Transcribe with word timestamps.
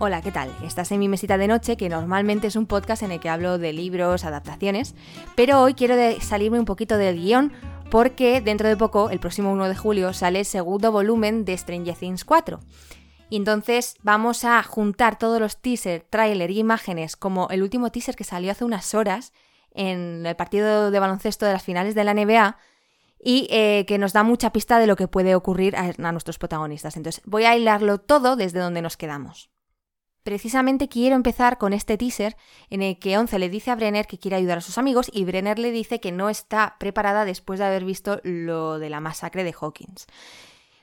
Hola, 0.00 0.22
¿qué 0.22 0.30
tal? 0.30 0.54
Estás 0.62 0.92
en 0.92 1.00
mi 1.00 1.08
mesita 1.08 1.38
de 1.38 1.48
noche, 1.48 1.76
que 1.76 1.88
normalmente 1.88 2.46
es 2.46 2.54
un 2.54 2.66
podcast 2.66 3.02
en 3.02 3.10
el 3.10 3.18
que 3.18 3.28
hablo 3.28 3.58
de 3.58 3.72
libros, 3.72 4.24
adaptaciones, 4.24 4.94
pero 5.34 5.60
hoy 5.60 5.74
quiero 5.74 5.96
salirme 6.20 6.60
un 6.60 6.66
poquito 6.66 6.96
del 6.98 7.16
guion 7.16 7.52
porque 7.90 8.40
dentro 8.40 8.68
de 8.68 8.76
poco, 8.76 9.10
el 9.10 9.18
próximo 9.18 9.50
1 9.50 9.68
de 9.68 9.74
julio, 9.74 10.12
sale 10.12 10.38
el 10.38 10.44
segundo 10.44 10.92
volumen 10.92 11.44
de 11.44 11.58
Stranger 11.58 11.96
Things 11.96 12.24
4. 12.24 12.60
Y 13.28 13.38
entonces 13.38 13.96
vamos 14.04 14.44
a 14.44 14.62
juntar 14.62 15.18
todos 15.18 15.40
los 15.40 15.56
teaser, 15.56 16.06
trailer 16.08 16.52
y 16.52 16.60
imágenes, 16.60 17.16
como 17.16 17.48
el 17.48 17.64
último 17.64 17.90
teaser 17.90 18.14
que 18.14 18.22
salió 18.22 18.52
hace 18.52 18.64
unas 18.64 18.94
horas 18.94 19.32
en 19.72 20.24
el 20.24 20.36
partido 20.36 20.92
de 20.92 21.00
baloncesto 21.00 21.44
de 21.44 21.54
las 21.54 21.64
finales 21.64 21.96
de 21.96 22.04
la 22.04 22.14
NBA, 22.14 22.56
y 23.20 23.48
eh, 23.50 23.84
que 23.88 23.98
nos 23.98 24.12
da 24.12 24.22
mucha 24.22 24.52
pista 24.52 24.78
de 24.78 24.86
lo 24.86 24.94
que 24.94 25.08
puede 25.08 25.34
ocurrir 25.34 25.74
a, 25.74 25.92
a 26.00 26.12
nuestros 26.12 26.38
protagonistas. 26.38 26.96
Entonces 26.96 27.20
voy 27.26 27.46
a 27.46 27.56
hilarlo 27.56 27.98
todo 27.98 28.36
desde 28.36 28.60
donde 28.60 28.80
nos 28.80 28.96
quedamos. 28.96 29.50
Precisamente 30.22 30.88
quiero 30.88 31.16
empezar 31.16 31.58
con 31.58 31.72
este 31.72 31.96
teaser 31.96 32.36
en 32.70 32.82
el 32.82 32.98
que 32.98 33.16
Once 33.16 33.38
le 33.38 33.48
dice 33.48 33.70
a 33.70 33.76
Brenner 33.76 34.06
que 34.06 34.18
quiere 34.18 34.36
ayudar 34.36 34.58
a 34.58 34.62
sus 34.62 34.78
amigos 34.78 35.10
y 35.12 35.24
Brenner 35.24 35.58
le 35.58 35.70
dice 35.70 36.00
que 36.00 36.12
no 36.12 36.28
está 36.28 36.76
preparada 36.78 37.24
después 37.24 37.58
de 37.58 37.66
haber 37.66 37.84
visto 37.84 38.20
lo 38.24 38.78
de 38.78 38.90
la 38.90 39.00
masacre 39.00 39.44
de 39.44 39.54
Hawkins. 39.58 40.06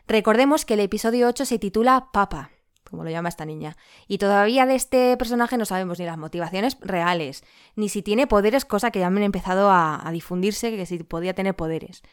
Recordemos 0.08 0.66
que 0.66 0.76
el 0.76 0.80
episodio 0.80 1.28
8 1.28 1.46
se 1.46 1.60
titula 1.60 2.10
Papa, 2.12 2.52
como 2.84 3.04
lo 3.04 3.10
llama 3.10 3.30
esta 3.30 3.46
niña, 3.46 3.76
y 4.08 4.20
todavía 4.20 4.66
de 4.66 4.76
este 4.76 5.18
personaje 5.18 5.58
no 5.58 5.66
sabemos 5.66 6.00
ni 6.00 6.06
las 6.06 6.18
motivaciones 6.18 6.78
reales, 6.82 7.44
ni 7.76 7.90
si 7.90 8.02
tiene 8.02 8.28
poderes, 8.28 8.66
cosa 8.66 8.92
que 8.92 9.00
ya 9.00 9.08
han 9.08 9.18
empezado 9.18 9.70
a, 9.70 10.08
a 10.08 10.12
difundirse, 10.12 10.76
que 10.76 10.86
si 10.86 11.00
podía 11.00 11.34
tener 11.34 11.56
poderes. 11.56 12.04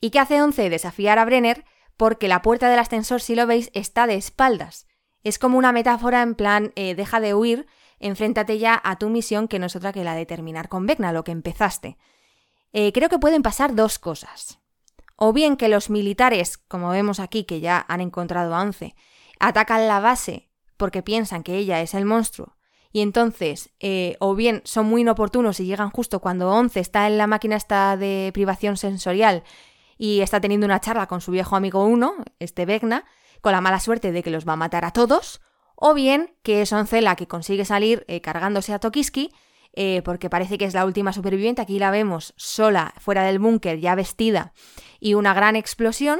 ¿Y 0.00 0.10
qué 0.10 0.20
hace 0.20 0.42
Once? 0.42 0.70
Desafiar 0.70 1.18
a 1.18 1.24
Brenner 1.24 1.64
porque 1.96 2.28
la 2.28 2.42
puerta 2.42 2.68
del 2.68 2.78
ascensor, 2.78 3.20
si 3.20 3.34
lo 3.34 3.46
veis, 3.46 3.70
está 3.74 4.06
de 4.06 4.16
espaldas. 4.16 4.86
Es 5.26 5.40
como 5.40 5.58
una 5.58 5.72
metáfora 5.72 6.22
en 6.22 6.36
plan, 6.36 6.72
eh, 6.76 6.94
deja 6.94 7.18
de 7.18 7.34
huir, 7.34 7.66
enfréntate 7.98 8.60
ya 8.60 8.80
a 8.84 8.96
tu 8.96 9.08
misión 9.08 9.48
que 9.48 9.58
no 9.58 9.66
es 9.66 9.74
otra 9.74 9.92
que 9.92 10.04
la 10.04 10.14
de 10.14 10.24
terminar 10.24 10.68
con 10.68 10.86
Vecna, 10.86 11.10
lo 11.10 11.24
que 11.24 11.32
empezaste. 11.32 11.98
Eh, 12.72 12.92
creo 12.92 13.08
que 13.08 13.18
pueden 13.18 13.42
pasar 13.42 13.74
dos 13.74 13.98
cosas. 13.98 14.60
O 15.16 15.32
bien 15.32 15.56
que 15.56 15.68
los 15.68 15.90
militares, 15.90 16.58
como 16.58 16.90
vemos 16.90 17.18
aquí 17.18 17.42
que 17.42 17.58
ya 17.58 17.84
han 17.88 18.00
encontrado 18.00 18.54
a 18.54 18.62
Once, 18.62 18.94
atacan 19.40 19.88
la 19.88 19.98
base 19.98 20.48
porque 20.76 21.02
piensan 21.02 21.42
que 21.42 21.56
ella 21.56 21.80
es 21.80 21.94
el 21.94 22.04
monstruo, 22.04 22.56
y 22.92 23.00
entonces, 23.00 23.70
eh, 23.80 24.16
o 24.20 24.36
bien 24.36 24.62
son 24.64 24.86
muy 24.86 25.00
inoportunos 25.00 25.58
y 25.58 25.66
llegan 25.66 25.90
justo 25.90 26.20
cuando 26.20 26.52
Once 26.52 26.78
está 26.78 27.08
en 27.08 27.18
la 27.18 27.26
máquina 27.26 27.56
esta 27.56 27.96
de 27.96 28.30
privación 28.32 28.76
sensorial 28.76 29.42
y 29.98 30.20
está 30.20 30.40
teniendo 30.40 30.66
una 30.66 30.80
charla 30.80 31.08
con 31.08 31.20
su 31.20 31.32
viejo 31.32 31.56
amigo 31.56 31.84
uno, 31.84 32.14
este 32.38 32.64
Vecna, 32.64 33.04
con 33.40 33.52
la 33.52 33.60
mala 33.60 33.80
suerte 33.80 34.12
de 34.12 34.22
que 34.22 34.30
los 34.30 34.46
va 34.46 34.54
a 34.54 34.56
matar 34.56 34.84
a 34.84 34.92
todos, 34.92 35.40
o 35.74 35.94
bien 35.94 36.34
que 36.42 36.62
es 36.62 36.72
Once 36.72 37.00
la 37.00 37.16
que 37.16 37.28
consigue 37.28 37.64
salir 37.64 38.04
eh, 38.08 38.20
cargándose 38.20 38.72
a 38.72 38.78
Tokiski, 38.78 39.32
eh, 39.74 40.00
porque 40.04 40.30
parece 40.30 40.56
que 40.56 40.64
es 40.64 40.74
la 40.74 40.86
última 40.86 41.12
superviviente, 41.12 41.60
aquí 41.60 41.78
la 41.78 41.90
vemos 41.90 42.32
sola, 42.36 42.94
fuera 42.98 43.24
del 43.24 43.38
búnker, 43.38 43.78
ya 43.78 43.94
vestida, 43.94 44.54
y 45.00 45.14
una 45.14 45.34
gran 45.34 45.54
explosión, 45.54 46.18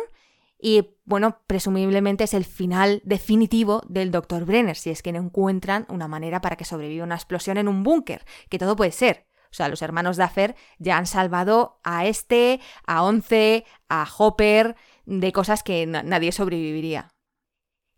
y 0.60 0.96
bueno, 1.04 1.40
presumiblemente 1.46 2.24
es 2.24 2.34
el 2.34 2.44
final 2.44 3.00
definitivo 3.04 3.82
del 3.88 4.10
Dr. 4.10 4.44
Brenner, 4.44 4.76
si 4.76 4.90
es 4.90 5.02
que 5.02 5.12
no 5.12 5.20
encuentran 5.20 5.86
una 5.88 6.08
manera 6.08 6.40
para 6.40 6.56
que 6.56 6.64
sobreviva 6.64 7.04
una 7.04 7.14
explosión 7.14 7.56
en 7.56 7.68
un 7.68 7.82
búnker, 7.82 8.24
que 8.50 8.58
todo 8.58 8.76
puede 8.76 8.92
ser. 8.92 9.26
O 9.50 9.54
sea, 9.56 9.68
los 9.68 9.80
hermanos 9.80 10.16
Daffer 10.16 10.54
ya 10.78 10.98
han 10.98 11.06
salvado 11.06 11.80
a 11.82 12.04
este, 12.06 12.60
a 12.86 13.04
Once, 13.04 13.64
a 13.88 14.06
Hopper, 14.18 14.76
de 15.06 15.32
cosas 15.32 15.62
que 15.62 15.86
nadie 15.86 16.32
sobreviviría. 16.32 17.08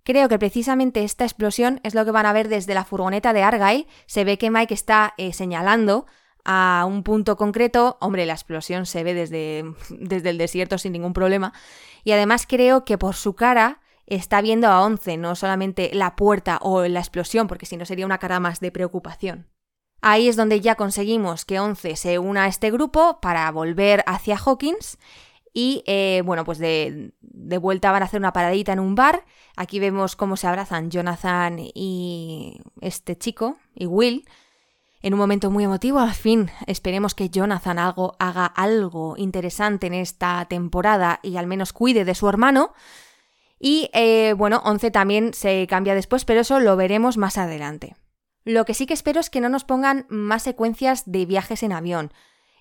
Creo 0.05 0.29
que 0.29 0.39
precisamente 0.39 1.05
esta 1.05 1.25
explosión 1.25 1.81
es 1.83 1.95
lo 1.95 2.05
que 2.05 2.13
van 2.13 2.25
a 2.25 2.33
ver 2.33 2.49
desde 2.49 2.73
la 2.73 2.85
furgoneta 2.85 3.33
de 3.33 3.43
Argyle. 3.43 3.87
Se 4.07 4.25
ve 4.25 4.39
que 4.39 4.51
Mike 4.51 4.73
está 4.73 5.13
eh, 5.19 5.33
señalando 5.33 6.07
a 6.45 6.87
un 6.89 7.03
punto 7.03 7.37
concreto. 7.37 7.99
Hombre, 8.01 8.25
la 8.25 8.33
explosión 8.33 8.87
se 8.87 9.05
ve 9.05 9.13
desde, 9.13 9.65
desde 9.91 10.31
el 10.31 10.39
desierto 10.39 10.79
sin 10.79 10.93
ningún 10.93 11.13
problema. 11.13 11.53
Y 12.05 12.13
además 12.13 12.47
creo 12.49 12.85
que 12.87 12.97
por 12.97 13.17
su 13.17 13.35
cara 13.35 13.81
está 14.07 14.41
viendo 14.41 14.69
a 14.69 14.83
Once, 14.83 15.17
no 15.19 15.35
solamente 15.35 15.91
la 15.93 16.17
puerta 16.17 16.59
o 16.63 16.87
la 16.87 17.01
explosión, 17.01 17.47
porque 17.47 17.67
si 17.67 17.77
no 17.77 17.85
sería 17.85 18.07
una 18.07 18.19
cara 18.19 18.41
más 18.41 18.61
de 18.61 18.73
preocupación. 18.73 19.47
Ahí 20.01 20.29
es 20.29 20.37
donde 20.37 20.61
ya 20.61 20.77
conseguimos 20.77 21.45
que 21.45 21.61
Once 21.61 21.97
se 21.97 22.19
una 22.19 22.45
a 22.45 22.49
este 22.49 22.71
grupo 22.71 23.21
para 23.21 23.51
volver 23.51 24.05
hacia 24.07 24.39
Hawkins 24.39 24.97
y 25.59 25.83
eh, 25.87 26.23
bueno, 26.25 26.45
pues 26.45 26.59
de, 26.59 27.11
vuelta 27.61 27.91
van 27.91 28.03
a 28.03 28.05
hacer 28.05 28.21
una 28.21 28.33
paradita 28.33 28.73
en 28.73 28.79
un 28.79 28.95
bar. 28.95 29.25
Aquí 29.57 29.81
vemos 29.81 30.15
cómo 30.15 30.37
se 30.37 30.47
abrazan 30.47 30.89
Jonathan 30.89 31.59
y 31.59 32.61
este 32.81 33.19
chico, 33.19 33.57
y 33.75 33.87
Will. 33.87 34.25
En 35.03 35.15
un 35.15 35.19
momento 35.19 35.51
muy 35.51 35.65
emotivo, 35.65 35.99
al 35.99 36.15
fin, 36.15 36.49
esperemos 36.69 37.17
que 37.17 37.31
Jonathan 37.31 37.81
algo, 37.81 38.15
haga 38.21 38.47
algo 38.47 39.17
interesante 39.17 39.89
en 39.89 39.95
esta 39.95 40.47
temporada 40.49 41.19
y 41.25 41.37
al 41.39 41.49
menos 41.49 41.73
cuide 41.73 42.05
de 42.05 42.15
su 42.15 42.29
hermano. 42.29 42.73
Y 43.59 43.91
eh, 43.95 44.35
bueno, 44.39 44.63
Once 44.65 44.93
también 44.93 45.35
se 45.35 45.67
cambia 45.67 45.97
después, 45.97 46.25
pero 46.25 46.43
eso 46.43 46.61
lo 46.61 46.77
veremos 46.77 47.17
más 47.17 47.37
adelante. 47.37 47.97
Lo 48.45 48.65
que 48.65 48.75
sí 48.75 48.87
que 48.87 48.95
espero 48.95 49.19
es 49.19 49.29
que 49.29 49.41
no 49.41 49.49
nos 49.49 49.65
pongan 49.65 50.07
más 50.09 50.45
secuencias 50.45 51.11
de 51.11 51.27
viajes 51.27 51.65
en 51.65 51.73
avión. 51.73 52.13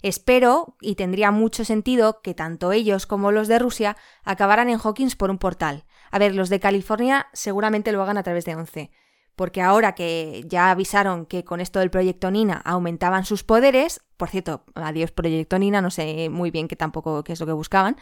Espero, 0.02 0.76
y 0.82 0.96
tendría 0.96 1.32
mucho 1.32 1.66
sentido, 1.66 2.22
que 2.22 2.34
tanto 2.34 2.72
ellos 2.72 3.08
como 3.08 3.32
los 3.32 3.48
de 3.48 3.60
Rusia 3.60 3.98
acabaran 4.24 4.70
en 4.70 4.80
Hawkins 4.80 5.16
por 5.16 5.32
un 5.32 5.38
portal. 5.38 5.86
A 6.12 6.20
ver, 6.20 6.36
los 6.36 6.50
de 6.50 6.60
California 6.60 7.28
seguramente 7.34 7.92
lo 7.92 8.02
hagan 8.02 8.18
a 8.18 8.24
través 8.24 8.46
de 8.46 8.56
Once. 8.56 8.92
Porque 9.36 9.62
ahora 9.62 9.94
que 9.94 10.44
ya 10.48 10.72
avisaron 10.72 11.26
que 11.28 11.44
con 11.44 11.62
esto 11.62 11.80
del 11.80 11.92
proyecto 11.92 12.32
Nina 12.32 12.62
aumentaban 12.66 13.24
sus 13.24 13.44
poderes, 13.44 14.02
por 14.18 14.30
cierto, 14.30 14.64
adiós 14.74 15.12
proyecto 15.12 15.60
Nina, 15.60 15.80
no 15.80 15.92
sé 15.92 16.30
muy 16.30 16.50
bien 16.50 16.68
qué 16.68 16.76
tampoco 16.76 17.24
qué 17.24 17.34
es 17.34 17.40
lo 17.40 17.46
que 17.46 17.52
buscaban, 17.52 17.98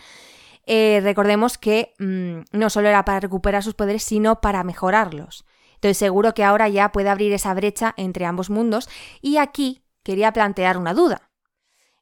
eh, 0.66 1.02
recordemos 1.04 1.58
que 1.58 1.94
mm, 2.00 2.58
no 2.58 2.70
solo 2.70 2.88
era 2.88 3.04
para 3.06 3.20
recuperar 3.20 3.64
sus 3.64 3.74
poderes, 3.74 4.04
sino 4.04 4.42
para 4.42 4.64
mejorarlos. 4.64 5.46
Entonces 5.76 5.98
seguro 5.98 6.34
que 6.34 6.44
ahora 6.44 6.70
ya 6.70 6.92
puede 6.92 7.10
abrir 7.10 7.34
esa 7.34 7.54
brecha 7.54 7.94
entre 7.98 8.26
ambos 8.26 8.50
mundos 8.50 8.90
y 9.22 9.38
aquí 9.38 9.84
quería 10.04 10.32
plantear 10.32 10.78
una 10.78 10.94
duda. 10.94 11.25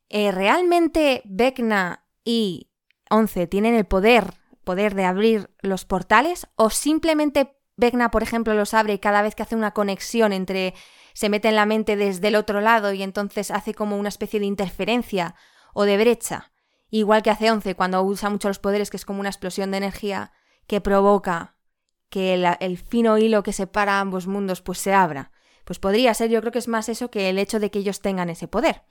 Eh, 0.09 0.31
¿realmente 0.31 1.21
Vecna 1.25 2.05
y 2.23 2.69
Once 3.09 3.47
tienen 3.47 3.75
el 3.75 3.85
poder, 3.85 4.33
poder 4.63 4.95
de 4.95 5.05
abrir 5.05 5.49
los 5.61 5.85
portales? 5.85 6.47
¿O 6.55 6.69
simplemente 6.69 7.57
Vecna, 7.75 8.11
por 8.11 8.23
ejemplo, 8.23 8.53
los 8.53 8.73
abre 8.73 8.99
cada 8.99 9.21
vez 9.21 9.35
que 9.35 9.43
hace 9.43 9.55
una 9.55 9.71
conexión 9.71 10.31
entre 10.33 10.73
se 11.13 11.29
mete 11.29 11.49
en 11.49 11.55
la 11.55 11.65
mente 11.65 11.95
desde 11.95 12.27
el 12.27 12.35
otro 12.35 12.61
lado 12.61 12.93
y 12.93 13.03
entonces 13.03 13.51
hace 13.51 13.73
como 13.73 13.97
una 13.97 14.09
especie 14.09 14.39
de 14.39 14.45
interferencia 14.45 15.35
o 15.73 15.85
de 15.85 15.97
brecha? 15.97 16.51
Igual 16.89 17.23
que 17.23 17.31
hace 17.31 17.49
Once 17.49 17.75
cuando 17.75 18.03
usa 18.03 18.29
mucho 18.29 18.47
los 18.47 18.59
poderes, 18.59 18.89
que 18.89 18.97
es 18.97 19.05
como 19.05 19.19
una 19.19 19.29
explosión 19.29 19.71
de 19.71 19.77
energía 19.77 20.31
que 20.67 20.81
provoca 20.81 21.55
que 22.09 22.35
el 22.59 22.77
fino 22.77 23.17
hilo 23.17 23.41
que 23.41 23.53
separa 23.53 23.99
ambos 23.99 24.27
mundos 24.27 24.61
pues 24.61 24.77
se 24.77 24.93
abra. 24.93 25.31
Pues 25.65 25.79
podría 25.79 26.13
ser, 26.13 26.29
yo 26.29 26.39
creo 26.41 26.51
que 26.51 26.59
es 26.59 26.67
más 26.67 26.89
eso 26.89 27.09
que 27.09 27.29
el 27.29 27.39
hecho 27.39 27.59
de 27.59 27.71
que 27.71 27.79
ellos 27.79 28.01
tengan 28.01 28.29
ese 28.29 28.47
poder. 28.47 28.83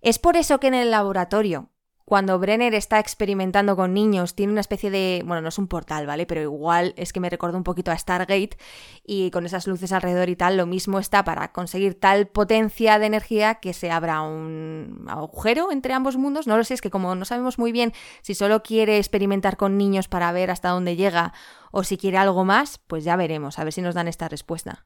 Es 0.00 0.18
por 0.18 0.36
eso 0.36 0.60
que 0.60 0.68
en 0.68 0.74
el 0.74 0.90
laboratorio, 0.90 1.68
cuando 2.10 2.40
Brenner 2.40 2.74
está 2.74 2.98
experimentando 2.98 3.76
con 3.76 3.94
niños, 3.94 4.34
tiene 4.34 4.50
una 4.50 4.62
especie 4.62 4.90
de. 4.90 5.22
Bueno, 5.24 5.42
no 5.42 5.48
es 5.48 5.58
un 5.58 5.68
portal, 5.68 6.08
¿vale? 6.08 6.26
Pero 6.26 6.40
igual 6.40 6.92
es 6.96 7.12
que 7.12 7.20
me 7.20 7.30
recuerda 7.30 7.56
un 7.56 7.62
poquito 7.62 7.92
a 7.92 7.96
Stargate 7.96 8.56
y 9.04 9.30
con 9.30 9.46
esas 9.46 9.68
luces 9.68 9.92
alrededor 9.92 10.28
y 10.28 10.34
tal, 10.34 10.56
lo 10.56 10.66
mismo 10.66 10.98
está 10.98 11.22
para 11.22 11.52
conseguir 11.52 12.00
tal 12.00 12.26
potencia 12.26 12.98
de 12.98 13.06
energía 13.06 13.56
que 13.56 13.72
se 13.74 13.92
abra 13.92 14.22
un 14.22 15.04
agujero 15.06 15.70
entre 15.70 15.92
ambos 15.94 16.16
mundos. 16.16 16.48
No 16.48 16.56
lo 16.56 16.64
sé, 16.64 16.74
es 16.74 16.80
que 16.80 16.90
como 16.90 17.14
no 17.14 17.24
sabemos 17.24 17.60
muy 17.60 17.70
bien 17.70 17.92
si 18.22 18.34
solo 18.34 18.64
quiere 18.64 18.98
experimentar 18.98 19.56
con 19.56 19.78
niños 19.78 20.08
para 20.08 20.32
ver 20.32 20.50
hasta 20.50 20.70
dónde 20.70 20.96
llega 20.96 21.32
o 21.70 21.84
si 21.84 21.96
quiere 21.96 22.16
algo 22.16 22.44
más, 22.44 22.78
pues 22.88 23.04
ya 23.04 23.14
veremos, 23.14 23.60
a 23.60 23.62
ver 23.62 23.72
si 23.72 23.82
nos 23.82 23.94
dan 23.94 24.08
esta 24.08 24.28
respuesta. 24.28 24.84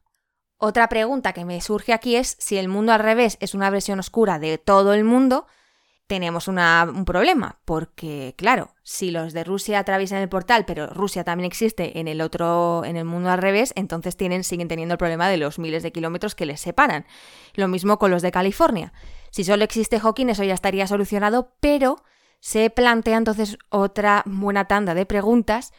Otra 0.57 0.87
pregunta 0.87 1.33
que 1.33 1.45
me 1.45 1.59
surge 1.61 1.93
aquí 1.93 2.15
es 2.15 2.37
si 2.39 2.57
el 2.57 2.67
mundo 2.67 2.93
al 2.93 2.99
revés 2.99 3.37
es 3.41 3.53
una 3.53 3.69
versión 3.69 3.99
oscura 3.99 4.39
de 4.39 4.57
todo 4.57 4.93
el 4.93 5.03
mundo, 5.03 5.47
tenemos 6.07 6.47
un 6.47 7.03
problema, 7.05 7.59
porque 7.65 8.35
claro, 8.37 8.75
si 8.83 9.09
los 9.09 9.33
de 9.33 9.43
Rusia 9.43 9.79
atraviesan 9.79 10.21
el 10.21 10.29
portal, 10.29 10.65
pero 10.65 10.87
Rusia 10.87 11.23
también 11.23 11.47
existe 11.47 11.99
en 11.99 12.07
el 12.07 12.21
otro, 12.21 12.83
en 12.85 12.95
el 12.95 13.05
mundo 13.05 13.31
al 13.31 13.39
revés, 13.39 13.73
entonces 13.75 14.15
tienen, 14.15 14.43
siguen 14.43 14.67
teniendo 14.67 14.93
el 14.93 14.99
problema 14.99 15.27
de 15.27 15.37
los 15.37 15.57
miles 15.57 15.81
de 15.81 15.91
kilómetros 15.91 16.35
que 16.35 16.45
les 16.45 16.61
separan. 16.61 17.05
Lo 17.55 17.67
mismo 17.67 17.97
con 17.97 18.11
los 18.11 18.21
de 18.21 18.31
California. 18.31 18.93
Si 19.31 19.43
solo 19.43 19.63
existe 19.63 19.99
Hawking, 19.99 20.27
eso 20.27 20.43
ya 20.43 20.53
estaría 20.53 20.85
solucionado, 20.85 21.53
pero 21.59 22.03
se 22.39 22.69
plantea 22.69 23.17
entonces 23.17 23.57
otra 23.69 24.21
buena 24.27 24.65
tanda 24.65 24.93
de 24.93 25.07
preguntas 25.07 25.73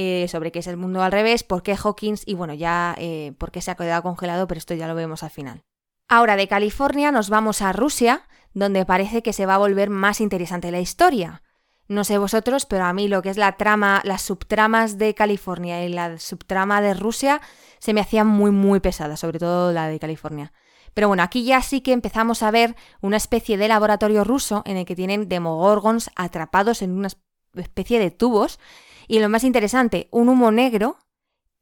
eh, 0.00 0.28
sobre 0.28 0.52
qué 0.52 0.60
es 0.60 0.68
el 0.68 0.76
mundo 0.76 1.02
al 1.02 1.10
revés, 1.10 1.42
por 1.42 1.64
qué 1.64 1.74
Hawkins 1.74 2.22
y 2.24 2.34
bueno, 2.34 2.54
ya 2.54 2.94
eh, 2.98 3.32
por 3.36 3.50
qué 3.50 3.60
se 3.60 3.72
ha 3.72 3.74
quedado 3.74 4.04
congelado, 4.04 4.46
pero 4.46 4.58
esto 4.58 4.72
ya 4.74 4.86
lo 4.86 4.94
vemos 4.94 5.24
al 5.24 5.30
final. 5.30 5.64
Ahora 6.06 6.36
de 6.36 6.46
California 6.46 7.10
nos 7.10 7.30
vamos 7.30 7.62
a 7.62 7.72
Rusia, 7.72 8.22
donde 8.54 8.86
parece 8.86 9.24
que 9.24 9.32
se 9.32 9.44
va 9.44 9.56
a 9.56 9.58
volver 9.58 9.90
más 9.90 10.20
interesante 10.20 10.70
la 10.70 10.78
historia. 10.78 11.42
No 11.88 12.04
sé 12.04 12.16
vosotros, 12.16 12.64
pero 12.64 12.84
a 12.84 12.92
mí 12.92 13.08
lo 13.08 13.22
que 13.22 13.30
es 13.30 13.36
la 13.38 13.56
trama, 13.56 14.00
las 14.04 14.22
subtramas 14.22 14.98
de 14.98 15.16
California 15.16 15.84
y 15.84 15.88
la 15.88 16.16
subtrama 16.20 16.80
de 16.80 16.94
Rusia 16.94 17.40
se 17.80 17.92
me 17.92 18.00
hacían 18.00 18.28
muy, 18.28 18.52
muy 18.52 18.78
pesadas, 18.78 19.18
sobre 19.18 19.40
todo 19.40 19.72
la 19.72 19.88
de 19.88 19.98
California. 19.98 20.52
Pero 20.94 21.08
bueno, 21.08 21.24
aquí 21.24 21.42
ya 21.42 21.60
sí 21.60 21.80
que 21.80 21.92
empezamos 21.92 22.44
a 22.44 22.52
ver 22.52 22.76
una 23.00 23.16
especie 23.16 23.56
de 23.56 23.66
laboratorio 23.66 24.22
ruso 24.22 24.62
en 24.64 24.76
el 24.76 24.86
que 24.86 24.94
tienen 24.94 25.28
demogorgons 25.28 26.08
atrapados 26.14 26.82
en 26.82 26.92
una 26.92 27.08
especie 27.54 27.98
de 27.98 28.12
tubos. 28.12 28.60
Y 29.08 29.18
lo 29.20 29.30
más 29.30 29.42
interesante, 29.42 30.08
un 30.12 30.28
humo 30.28 30.52
negro 30.52 30.98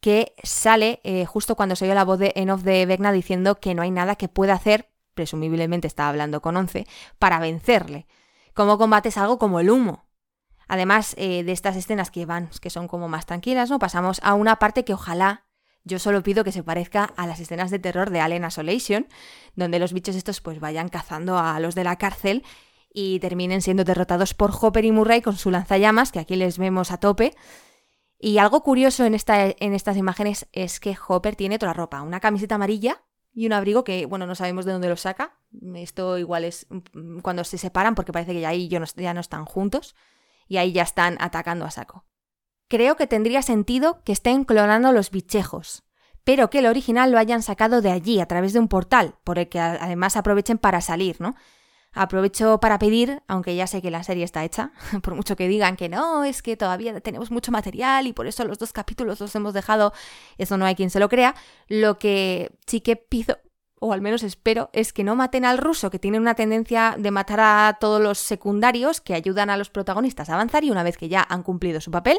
que 0.00 0.34
sale 0.42 1.00
eh, 1.04 1.24
justo 1.24 1.56
cuando 1.56 1.76
se 1.76 1.84
oye 1.84 1.94
la 1.94 2.04
voz 2.04 2.18
de 2.18 2.32
Enof 2.34 2.62
de 2.62 2.84
Vecna 2.86 3.12
diciendo 3.12 3.60
que 3.60 3.74
no 3.74 3.82
hay 3.82 3.90
nada 3.90 4.16
que 4.16 4.28
pueda 4.28 4.54
hacer, 4.54 4.90
presumiblemente 5.14 5.86
está 5.86 6.08
hablando 6.08 6.42
con 6.42 6.56
Once, 6.56 6.86
para 7.18 7.38
vencerle. 7.38 8.06
Cómo 8.52 8.78
combates 8.78 9.16
algo 9.16 9.38
como 9.38 9.60
el 9.60 9.70
humo. 9.70 10.06
Además 10.68 11.14
eh, 11.16 11.44
de 11.44 11.52
estas 11.52 11.76
escenas 11.76 12.10
que 12.10 12.26
van, 12.26 12.50
que 12.60 12.68
son 12.68 12.88
como 12.88 13.08
más 13.08 13.26
tranquilas, 13.26 13.70
¿no? 13.70 13.78
Pasamos 13.78 14.20
a 14.24 14.34
una 14.34 14.56
parte 14.56 14.84
que 14.84 14.94
ojalá 14.94 15.44
yo 15.84 16.00
solo 16.00 16.24
pido 16.24 16.42
que 16.42 16.50
se 16.50 16.64
parezca 16.64 17.12
a 17.16 17.28
las 17.28 17.38
escenas 17.38 17.70
de 17.70 17.78
terror 17.78 18.10
de 18.10 18.20
Alien 18.20 18.44
Isolation, 18.44 19.06
donde 19.54 19.78
los 19.78 19.92
bichos 19.92 20.16
estos 20.16 20.40
pues 20.40 20.58
vayan 20.58 20.88
cazando 20.88 21.38
a 21.38 21.60
los 21.60 21.76
de 21.76 21.84
la 21.84 21.96
cárcel 21.96 22.42
y 22.98 23.20
terminen 23.20 23.60
siendo 23.60 23.84
derrotados 23.84 24.32
por 24.32 24.52
Hopper 24.58 24.86
y 24.86 24.90
Murray 24.90 25.20
con 25.20 25.36
su 25.36 25.50
lanzallamas, 25.50 26.12
que 26.12 26.18
aquí 26.18 26.34
les 26.34 26.56
vemos 26.56 26.90
a 26.90 26.96
tope. 26.96 27.34
Y 28.18 28.38
algo 28.38 28.62
curioso 28.62 29.04
en, 29.04 29.14
esta, 29.14 29.48
en 29.48 29.74
estas 29.74 29.98
imágenes 29.98 30.48
es 30.52 30.80
que 30.80 30.96
Hopper 31.06 31.36
tiene 31.36 31.58
toda 31.58 31.72
la 31.72 31.74
ropa, 31.74 32.00
una 32.00 32.20
camiseta 32.20 32.54
amarilla 32.54 33.02
y 33.34 33.44
un 33.44 33.52
abrigo 33.52 33.84
que, 33.84 34.06
bueno, 34.06 34.26
no 34.26 34.34
sabemos 34.34 34.64
de 34.64 34.72
dónde 34.72 34.88
lo 34.88 34.96
saca. 34.96 35.38
Esto 35.74 36.16
igual 36.16 36.44
es 36.44 36.68
mm, 36.70 37.18
cuando 37.18 37.44
se 37.44 37.58
separan 37.58 37.94
porque 37.94 38.12
parece 38.12 38.32
que 38.32 38.40
ya 38.40 38.48
ahí 38.48 38.66
ya 38.66 39.12
no 39.12 39.20
están 39.20 39.44
juntos 39.44 39.94
y 40.48 40.56
ahí 40.56 40.72
ya 40.72 40.82
están 40.82 41.18
atacando 41.20 41.66
a 41.66 41.70
saco. 41.70 42.06
Creo 42.66 42.96
que 42.96 43.06
tendría 43.06 43.42
sentido 43.42 44.02
que 44.04 44.12
estén 44.12 44.44
clonando 44.44 44.90
los 44.92 45.10
bichejos, 45.10 45.84
pero 46.24 46.48
que 46.48 46.60
el 46.60 46.66
original 46.66 47.12
lo 47.12 47.18
hayan 47.18 47.42
sacado 47.42 47.82
de 47.82 47.90
allí 47.90 48.20
a 48.20 48.26
través 48.26 48.54
de 48.54 48.58
un 48.58 48.68
portal, 48.68 49.16
por 49.22 49.38
el 49.38 49.50
que 49.50 49.60
además 49.60 50.16
aprovechen 50.16 50.56
para 50.56 50.80
salir, 50.80 51.20
¿no? 51.20 51.34
Aprovecho 51.98 52.60
para 52.60 52.78
pedir, 52.78 53.22
aunque 53.26 53.56
ya 53.56 53.66
sé 53.66 53.80
que 53.80 53.90
la 53.90 54.02
serie 54.02 54.22
está 54.22 54.44
hecha, 54.44 54.72
por 55.02 55.14
mucho 55.14 55.34
que 55.34 55.48
digan 55.48 55.76
que 55.76 55.88
no, 55.88 56.24
es 56.24 56.42
que 56.42 56.54
todavía 56.54 57.00
tenemos 57.00 57.30
mucho 57.30 57.50
material 57.50 58.06
y 58.06 58.12
por 58.12 58.26
eso 58.26 58.44
los 58.44 58.58
dos 58.58 58.74
capítulos 58.74 59.18
los 59.18 59.34
hemos 59.34 59.54
dejado, 59.54 59.94
eso 60.36 60.58
no 60.58 60.66
hay 60.66 60.74
quien 60.74 60.90
se 60.90 61.00
lo 61.00 61.08
crea, 61.08 61.34
lo 61.68 61.98
que 61.98 62.52
sí 62.66 62.82
que 62.82 62.96
pido, 62.96 63.38
o 63.80 63.94
al 63.94 64.02
menos 64.02 64.22
espero, 64.24 64.68
es 64.74 64.92
que 64.92 65.04
no 65.04 65.16
maten 65.16 65.46
al 65.46 65.56
ruso, 65.56 65.90
que 65.90 65.98
tiene 65.98 66.18
una 66.18 66.34
tendencia 66.34 66.96
de 66.98 67.10
matar 67.10 67.40
a 67.40 67.78
todos 67.80 67.98
los 67.98 68.18
secundarios 68.18 69.00
que 69.00 69.14
ayudan 69.14 69.48
a 69.48 69.56
los 69.56 69.70
protagonistas 69.70 70.28
a 70.28 70.34
avanzar 70.34 70.64
y 70.64 70.70
una 70.70 70.82
vez 70.82 70.98
que 70.98 71.08
ya 71.08 71.26
han 71.26 71.42
cumplido 71.42 71.80
su 71.80 71.90
papel, 71.90 72.18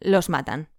los 0.00 0.28
matan. 0.28 0.70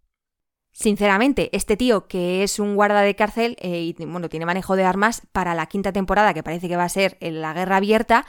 Sinceramente, 0.79 1.49
este 1.51 1.75
tío, 1.75 2.07
que 2.07 2.41
es 2.41 2.57
un 2.57 2.77
guarda 2.77 3.01
de 3.01 3.13
cárcel 3.13 3.57
eh, 3.59 3.81
y 3.81 4.05
bueno, 4.05 4.29
tiene 4.29 4.45
manejo 4.45 4.77
de 4.77 4.85
armas, 4.85 5.23
para 5.33 5.53
la 5.53 5.65
quinta 5.65 5.91
temporada, 5.91 6.33
que 6.33 6.41
parece 6.41 6.69
que 6.69 6.77
va 6.77 6.85
a 6.85 6.89
ser 6.89 7.17
en 7.19 7.41
la 7.41 7.51
guerra 7.51 7.75
abierta, 7.75 8.25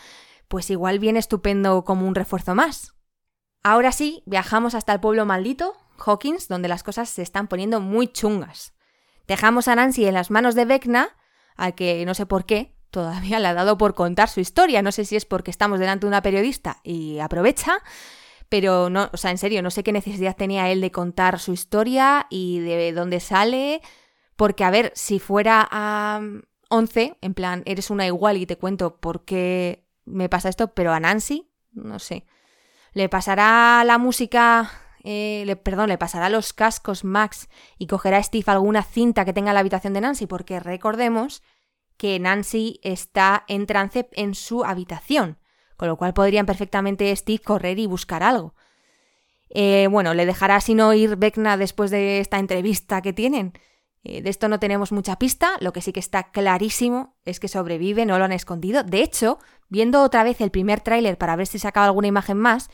pues 0.49 0.69
igual 0.69 0.99
viene 0.99 1.21
estupendo 1.21 1.85
como 1.85 2.09
un 2.09 2.17
refuerzo 2.17 2.57
más. 2.57 2.97
Ahora 3.63 3.93
sí, 3.93 4.25
viajamos 4.27 4.75
hasta 4.75 4.93
el 4.93 4.99
pueblo 4.99 5.25
maldito, 5.27 5.77
Hawkins, 6.05 6.49
donde 6.49 6.67
las 6.67 6.83
cosas 6.83 7.09
se 7.09 7.23
están 7.23 7.47
poniendo 7.47 7.81
muy 7.81 8.09
chungas. 8.09 8.75
Dejamos 9.29 9.69
a 9.69 9.77
Nancy 9.77 10.07
en 10.07 10.15
las 10.15 10.33
manos 10.33 10.57
de 10.57 10.65
Vecna, 10.65 11.11
al 11.55 11.77
que 11.77 12.05
no 12.05 12.15
sé 12.15 12.27
por 12.27 12.47
qué, 12.47 12.75
todavía 12.91 13.39
le 13.39 13.47
ha 13.47 13.55
dado 13.55 13.79
por 13.79 13.95
contar 13.95 14.29
su 14.29 14.41
historia. 14.41 14.83
No 14.83 14.91
sé 14.91 15.05
si 15.05 15.15
es 15.15 15.25
porque 15.25 15.53
estamos 15.53 15.79
delante 15.79 16.07
de 16.07 16.09
una 16.09 16.23
periodista 16.23 16.81
y 16.83 17.21
aprovecha, 17.21 17.81
pero 18.51 18.91
no, 18.91 19.09
o 19.13 19.17
sea, 19.17 19.31
en 19.31 19.39
serio, 19.39 19.63
no 19.63 19.71
sé 19.71 19.83
qué 19.83 19.93
necesidad 19.93 20.37
tenía 20.37 20.71
él 20.71 20.83
de 20.83 20.91
contar 20.91 21.39
su 21.39 21.55
historia 21.55 22.27
y 22.29 22.59
de 22.59 22.93
dónde 22.93 23.21
sale, 23.21 23.81
porque 24.37 24.65
a 24.65 24.71
ver, 24.71 24.93
si 24.95 25.19
fuera 25.19 25.67
a 25.71 26.21
11, 26.69 27.17
en 27.23 27.35
plan, 27.35 27.63
eres 27.65 27.89
una 27.89 28.07
igual 28.07 28.37
y 28.37 28.47
te 28.47 28.59
cuento 28.59 28.97
por 29.01 29.25
qué 29.25 29.87
me 30.05 30.29
pasa 30.29 30.51
esto, 30.51 30.75
pero 30.75 30.93
a 30.93 31.01
Nancy, 31.01 31.51
no 31.73 31.99
sé. 31.99 32.27
Le 32.93 33.09
pasará 33.09 33.83
la 33.85 33.97
música 33.97 34.71
eh, 35.03 35.45
le, 35.47 35.57
perdón, 35.57 35.89
le 35.89 35.99
pasará 35.99 36.29
los 36.29 36.53
cascos 36.53 37.05
Max 37.05 37.49
y 37.79 37.87
cogerá 37.87 38.19
a 38.19 38.23
Steve 38.23 38.45
alguna 38.49 38.83
cinta 38.83 39.25
que 39.25 39.33
tenga 39.33 39.51
en 39.51 39.55
la 39.55 39.61
habitación 39.61 39.95
de 39.95 40.03
Nancy, 40.03 40.27
porque 40.27 40.61
recordemos 40.61 41.43
que 41.97 42.19
Nancy 42.19 42.81
está 42.83 43.45
en 43.49 43.67
trance 43.67 44.09
en 44.13 44.35
su 44.35 44.65
habitación, 44.65 45.39
con 45.81 45.89
lo 45.89 45.97
cual 45.97 46.13
podrían 46.13 46.45
perfectamente 46.45 47.17
Steve 47.17 47.39
correr 47.43 47.79
y 47.79 47.87
buscar 47.87 48.23
algo. 48.23 48.55
Eh, 49.49 49.89
bueno, 49.91 50.13
le 50.13 50.27
dejará 50.27 50.61
sin 50.61 50.79
oír 50.83 51.17
Vecna 51.17 51.57
después 51.57 51.91
de 51.91 52.21
esta 52.21 52.39
entrevista 52.39 53.01
que 53.01 53.15
tienen. 53.15 53.55
Eh, 54.05 54.21
de 54.21 54.29
esto 54.29 54.51
no 54.51 54.61
tenemos 54.61 54.93
mucha 54.93 55.19
pista, 55.19 55.53
lo 55.61 55.73
que 55.73 55.81
sí 55.81 55.95
que 55.95 56.01
está 56.01 56.33
clarísimo 56.33 57.17
es 57.25 57.41
que 57.41 57.49
sobrevive, 57.49 58.05
no 58.05 58.19
lo 58.19 58.27
han 58.27 58.33
escondido. 58.33 58.83
De 58.83 59.03
hecho, 59.03 59.39
viendo 59.71 60.03
otra 60.03 60.23
vez 60.23 60.43
el 60.43 60.51
primer 60.51 60.83
tráiler 60.83 61.17
para 61.17 61.35
ver 61.35 61.47
si 61.47 61.59
sacaba 61.59 61.87
alguna 61.87 62.09
imagen 62.09 62.37
más, 62.37 62.69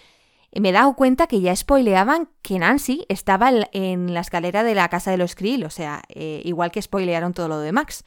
me 0.52 0.70
he 0.70 0.72
dado 0.72 0.96
cuenta 0.96 1.28
que 1.28 1.40
ya 1.40 1.54
spoileaban 1.54 2.28
que 2.42 2.58
Nancy 2.58 3.06
estaba 3.08 3.52
en 3.70 4.14
la 4.14 4.20
escalera 4.20 4.64
de 4.64 4.74
la 4.74 4.88
casa 4.88 5.12
de 5.12 5.18
los 5.18 5.36
Krill, 5.36 5.64
o 5.64 5.70
sea, 5.70 6.02
eh, 6.08 6.42
igual 6.44 6.72
que 6.72 6.82
spoilearon 6.82 7.34
todo 7.34 7.46
lo 7.46 7.60
de 7.60 7.70
Max. 7.70 8.04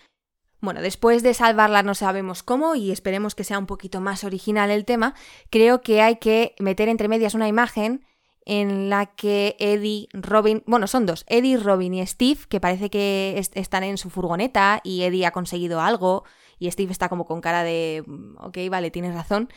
Bueno, 0.62 0.82
después 0.82 1.24
de 1.24 1.34
salvarla 1.34 1.84
no 1.84 1.96
sabemos 1.96 2.44
cómo 2.44 2.76
y 2.76 2.92
esperemos 2.92 3.36
que 3.36 3.44
sea 3.44 3.60
un 3.60 3.66
poquito 3.66 4.02
más 4.02 4.24
original 4.24 4.72
el 4.72 4.86
tema, 4.86 5.16
creo 5.50 5.82
que 5.82 6.02
hay 6.02 6.18
que 6.18 6.56
meter 6.60 6.90
entre 6.90 7.08
medias 7.08 7.34
una 7.34 7.48
imagen 7.48 8.06
en 8.46 8.90
la 8.90 9.06
que 9.06 9.56
Eddie, 9.60 10.08
Robin, 10.12 10.64
bueno, 10.66 10.88
son 10.88 11.06
dos, 11.06 11.24
Eddie, 11.28 11.58
Robin 11.58 11.94
y 11.94 12.06
Steve, 12.06 12.40
que 12.50 12.60
parece 12.60 12.90
que 12.90 13.42
están 13.54 13.84
en 13.84 13.98
su 13.98 14.10
furgoneta 14.10 14.82
y 14.84 15.04
Eddie 15.04 15.26
ha 15.26 15.32
conseguido 15.32 15.82
algo 15.82 16.24
y 16.58 16.70
Steve 16.72 16.92
está 16.92 17.10
como 17.10 17.26
con 17.26 17.42
cara 17.42 17.64
de, 17.64 18.04
mm, 18.06 18.38
ok, 18.40 18.58
vale, 18.70 18.92
tienes 18.92 19.14
razón. 19.14 19.50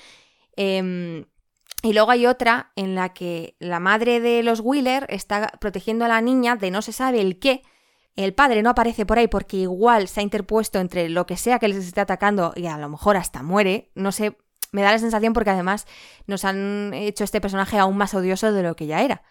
Eh, 0.57 1.25
y 1.83 1.93
luego 1.93 2.13
hay 2.13 2.27
otra 2.27 2.71
en 2.77 2.95
la 2.95 3.13
que 3.13 3.57
la 3.59 3.81
madre 3.81 4.21
de 4.21 4.45
los 4.45 4.61
Wheeler 4.61 5.07
está 5.09 5.53
protegiendo 5.61 6.05
a 6.05 6.09
la 6.09 6.21
niña 6.21 6.55
de 6.55 6.71
no 6.71 6.81
se 6.81 6.93
sabe 6.93 7.21
el 7.21 7.41
qué. 7.41 7.63
El 8.17 8.35
padre 8.35 8.62
no 8.62 8.70
aparece 8.70 9.06
por 9.06 9.19
ahí 9.19 9.29
porque 9.29 9.59
igual 9.59 10.09
se 10.09 10.20
ha 10.20 10.23
interpuesto 10.23 10.79
entre 10.79 11.09
lo 11.09 11.26
que 11.26 11.37
sea 11.37 11.59
que 11.59 11.69
les 11.69 11.79
esté 11.79 12.00
atacando 12.00 12.53
y 12.56 12.67
a 12.67 12.76
lo 12.76 12.88
mejor 12.88 13.17
hasta 13.17 13.43
muere. 13.43 13.91
No 13.94 14.12
sé, 14.12 14.37
me 14.70 14.82
da 14.82 14.93
la 14.93 14.99
sensación 14.99 15.32
porque 15.32 15.50
además 15.50 15.87
nos 16.26 16.44
han 16.44 16.93
hecho 16.94 17.25
este 17.25 17.41
personaje 17.41 17.79
aún 17.79 17.97
más 17.97 18.14
odioso 18.14 18.53
de 18.53 18.62
lo 18.62 18.76
que 18.76 18.87
ya 18.87 19.03
era. 19.03 19.23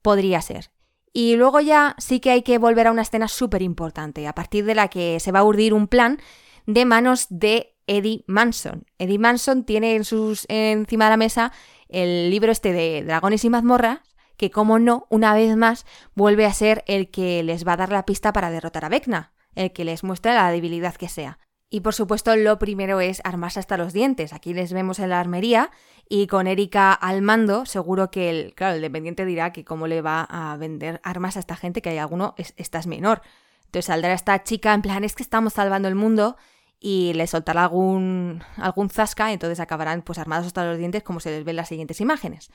Podría 0.00 0.40
ser. 0.40 0.70
Y 1.12 1.36
luego 1.36 1.60
ya 1.60 1.94
sí 1.98 2.18
que 2.20 2.30
hay 2.30 2.42
que 2.42 2.58
volver 2.58 2.88
a 2.88 2.92
una 2.92 3.02
escena 3.02 3.28
súper 3.28 3.62
importante, 3.62 4.26
a 4.26 4.34
partir 4.34 4.64
de 4.64 4.74
la 4.74 4.88
que 4.88 5.20
se 5.20 5.30
va 5.30 5.40
a 5.40 5.44
urdir 5.44 5.72
un 5.72 5.86
plan 5.86 6.18
de 6.66 6.84
manos 6.84 7.26
de 7.30 7.76
Eddie 7.86 8.24
Manson. 8.26 8.86
Eddie 8.98 9.18
Manson 9.18 9.64
tiene 9.64 9.94
en 9.94 10.04
sus, 10.04 10.44
encima 10.48 11.04
de 11.04 11.10
la 11.10 11.16
mesa 11.16 11.52
el 11.88 12.30
libro 12.30 12.50
este 12.50 12.72
de 12.72 13.04
Dragones 13.04 13.44
y 13.44 13.50
mazmorras, 13.50 14.00
que 14.36 14.50
como 14.50 14.78
no, 14.78 15.06
una 15.10 15.34
vez 15.34 15.56
más, 15.56 15.86
vuelve 16.14 16.46
a 16.46 16.52
ser 16.52 16.84
el 16.86 17.10
que 17.10 17.42
les 17.42 17.66
va 17.66 17.74
a 17.74 17.78
dar 17.78 17.92
la 17.92 18.04
pista 18.04 18.32
para 18.32 18.50
derrotar 18.50 18.84
a 18.84 18.88
Vecna, 18.88 19.32
el 19.54 19.72
que 19.72 19.84
les 19.84 20.04
muestra 20.04 20.34
la 20.34 20.50
debilidad 20.50 20.94
que 20.94 21.08
sea. 21.08 21.38
Y 21.70 21.80
por 21.80 21.94
supuesto, 21.94 22.36
lo 22.36 22.58
primero 22.58 23.00
es 23.00 23.20
armarse 23.24 23.58
hasta 23.58 23.76
los 23.76 23.92
dientes. 23.92 24.32
Aquí 24.32 24.54
les 24.54 24.72
vemos 24.72 25.00
en 25.00 25.10
la 25.10 25.18
armería 25.18 25.70
y 26.08 26.28
con 26.28 26.46
Erika 26.46 26.92
al 26.92 27.20
mando, 27.20 27.66
seguro 27.66 28.10
que 28.12 28.30
el, 28.30 28.54
claro, 28.54 28.76
el 28.76 28.80
dependiente 28.80 29.24
dirá 29.24 29.52
que 29.52 29.64
cómo 29.64 29.86
le 29.86 30.00
va 30.00 30.22
a 30.22 30.56
vender 30.56 31.00
armas 31.02 31.36
a 31.36 31.40
esta 31.40 31.56
gente, 31.56 31.82
que 31.82 31.90
hay 31.90 31.98
alguno, 31.98 32.34
es, 32.38 32.54
esta 32.58 32.78
es 32.78 32.86
menor. 32.86 33.22
Entonces 33.64 33.86
saldrá 33.86 34.12
esta 34.12 34.44
chica 34.44 34.72
en 34.72 34.82
plan, 34.82 35.02
es 35.02 35.16
que 35.16 35.24
estamos 35.24 35.54
salvando 35.54 35.88
el 35.88 35.96
mundo 35.96 36.36
y 36.78 37.12
le 37.14 37.26
soltará 37.26 37.64
algún, 37.64 38.44
algún 38.56 38.88
zasca, 38.88 39.32
entonces 39.32 39.58
acabarán 39.58 40.02
pues 40.02 40.18
armados 40.18 40.46
hasta 40.46 40.64
los 40.64 40.78
dientes 40.78 41.02
como 41.02 41.18
se 41.18 41.30
les 41.30 41.44
ve 41.44 41.50
en 41.50 41.56
las 41.56 41.68
siguientes 41.68 42.00
imágenes. 42.00 42.50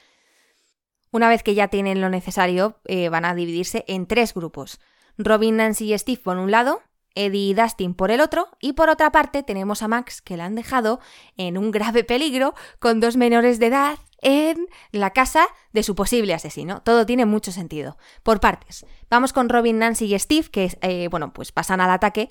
Una 1.11 1.29
vez 1.29 1.43
que 1.43 1.55
ya 1.55 1.67
tienen 1.67 2.01
lo 2.01 2.09
necesario, 2.09 2.79
eh, 2.85 3.09
van 3.09 3.25
a 3.25 3.33
dividirse 3.33 3.83
en 3.87 4.05
tres 4.05 4.33
grupos. 4.33 4.79
Robin, 5.17 5.57
Nancy 5.57 5.93
y 5.93 5.97
Steve 5.97 6.21
por 6.23 6.37
un 6.37 6.51
lado, 6.51 6.81
Eddie 7.15 7.49
y 7.49 7.53
Dustin 7.53 7.93
por 7.93 8.11
el 8.11 8.21
otro, 8.21 8.47
y 8.61 8.73
por 8.73 8.89
otra 8.89 9.11
parte 9.11 9.43
tenemos 9.43 9.81
a 9.81 9.87
Max 9.87 10.21
que 10.21 10.37
la 10.37 10.45
han 10.45 10.55
dejado 10.55 10.99
en 11.35 11.57
un 11.57 11.71
grave 11.71 12.03
peligro 12.03 12.53
con 12.79 12.99
dos 12.99 13.17
menores 13.17 13.59
de 13.59 13.67
edad 13.67 13.99
en 14.21 14.67
la 14.91 15.11
casa 15.11 15.47
de 15.73 15.83
su 15.83 15.95
posible 15.95 16.33
asesino. 16.33 16.81
Todo 16.83 17.05
tiene 17.05 17.25
mucho 17.25 17.51
sentido. 17.51 17.97
Por 18.23 18.39
partes. 18.39 18.85
Vamos 19.09 19.33
con 19.33 19.49
Robin, 19.49 19.79
Nancy 19.79 20.13
y 20.13 20.19
Steve, 20.19 20.49
que 20.49 20.77
eh, 20.81 21.07
bueno, 21.09 21.33
pues 21.33 21.51
pasan 21.51 21.81
al 21.81 21.89
ataque 21.89 22.29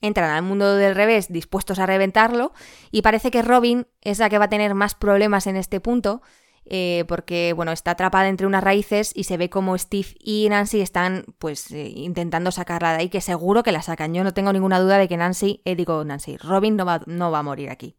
entran 0.00 0.30
al 0.30 0.42
mundo 0.42 0.76
del 0.76 0.94
revés 0.94 1.30
dispuestos 1.30 1.78
a 1.78 1.86
reventarlo 1.86 2.52
y 2.90 3.02
parece 3.02 3.30
que 3.30 3.42
Robin 3.42 3.86
es 4.00 4.18
la 4.18 4.30
que 4.30 4.38
va 4.38 4.46
a 4.46 4.48
tener 4.48 4.74
más 4.74 4.94
problemas 4.94 5.46
en 5.46 5.56
este 5.56 5.80
punto 5.80 6.22
eh, 6.66 7.04
porque 7.08 7.52
bueno 7.54 7.72
está 7.72 7.92
atrapada 7.92 8.28
entre 8.28 8.46
unas 8.46 8.62
raíces 8.62 9.12
y 9.14 9.24
se 9.24 9.36
ve 9.36 9.50
como 9.50 9.76
Steve 9.76 10.08
y 10.18 10.48
Nancy 10.48 10.80
están 10.80 11.24
pues 11.38 11.70
eh, 11.72 11.88
intentando 11.88 12.50
sacarla 12.50 12.92
de 12.92 12.98
ahí 13.00 13.08
que 13.08 13.20
seguro 13.20 13.62
que 13.62 13.72
la 13.72 13.82
sacan 13.82 14.14
yo 14.14 14.24
no 14.24 14.34
tengo 14.34 14.52
ninguna 14.52 14.78
duda 14.78 14.98
de 14.98 15.08
que 15.08 15.16
Nancy 15.16 15.62
eh, 15.64 15.74
digo 15.74 16.04
Nancy 16.04 16.36
Robin 16.36 16.76
no 16.76 16.84
va, 16.84 17.00
no 17.06 17.30
va 17.30 17.40
a 17.40 17.42
morir 17.42 17.70
aquí 17.70 17.96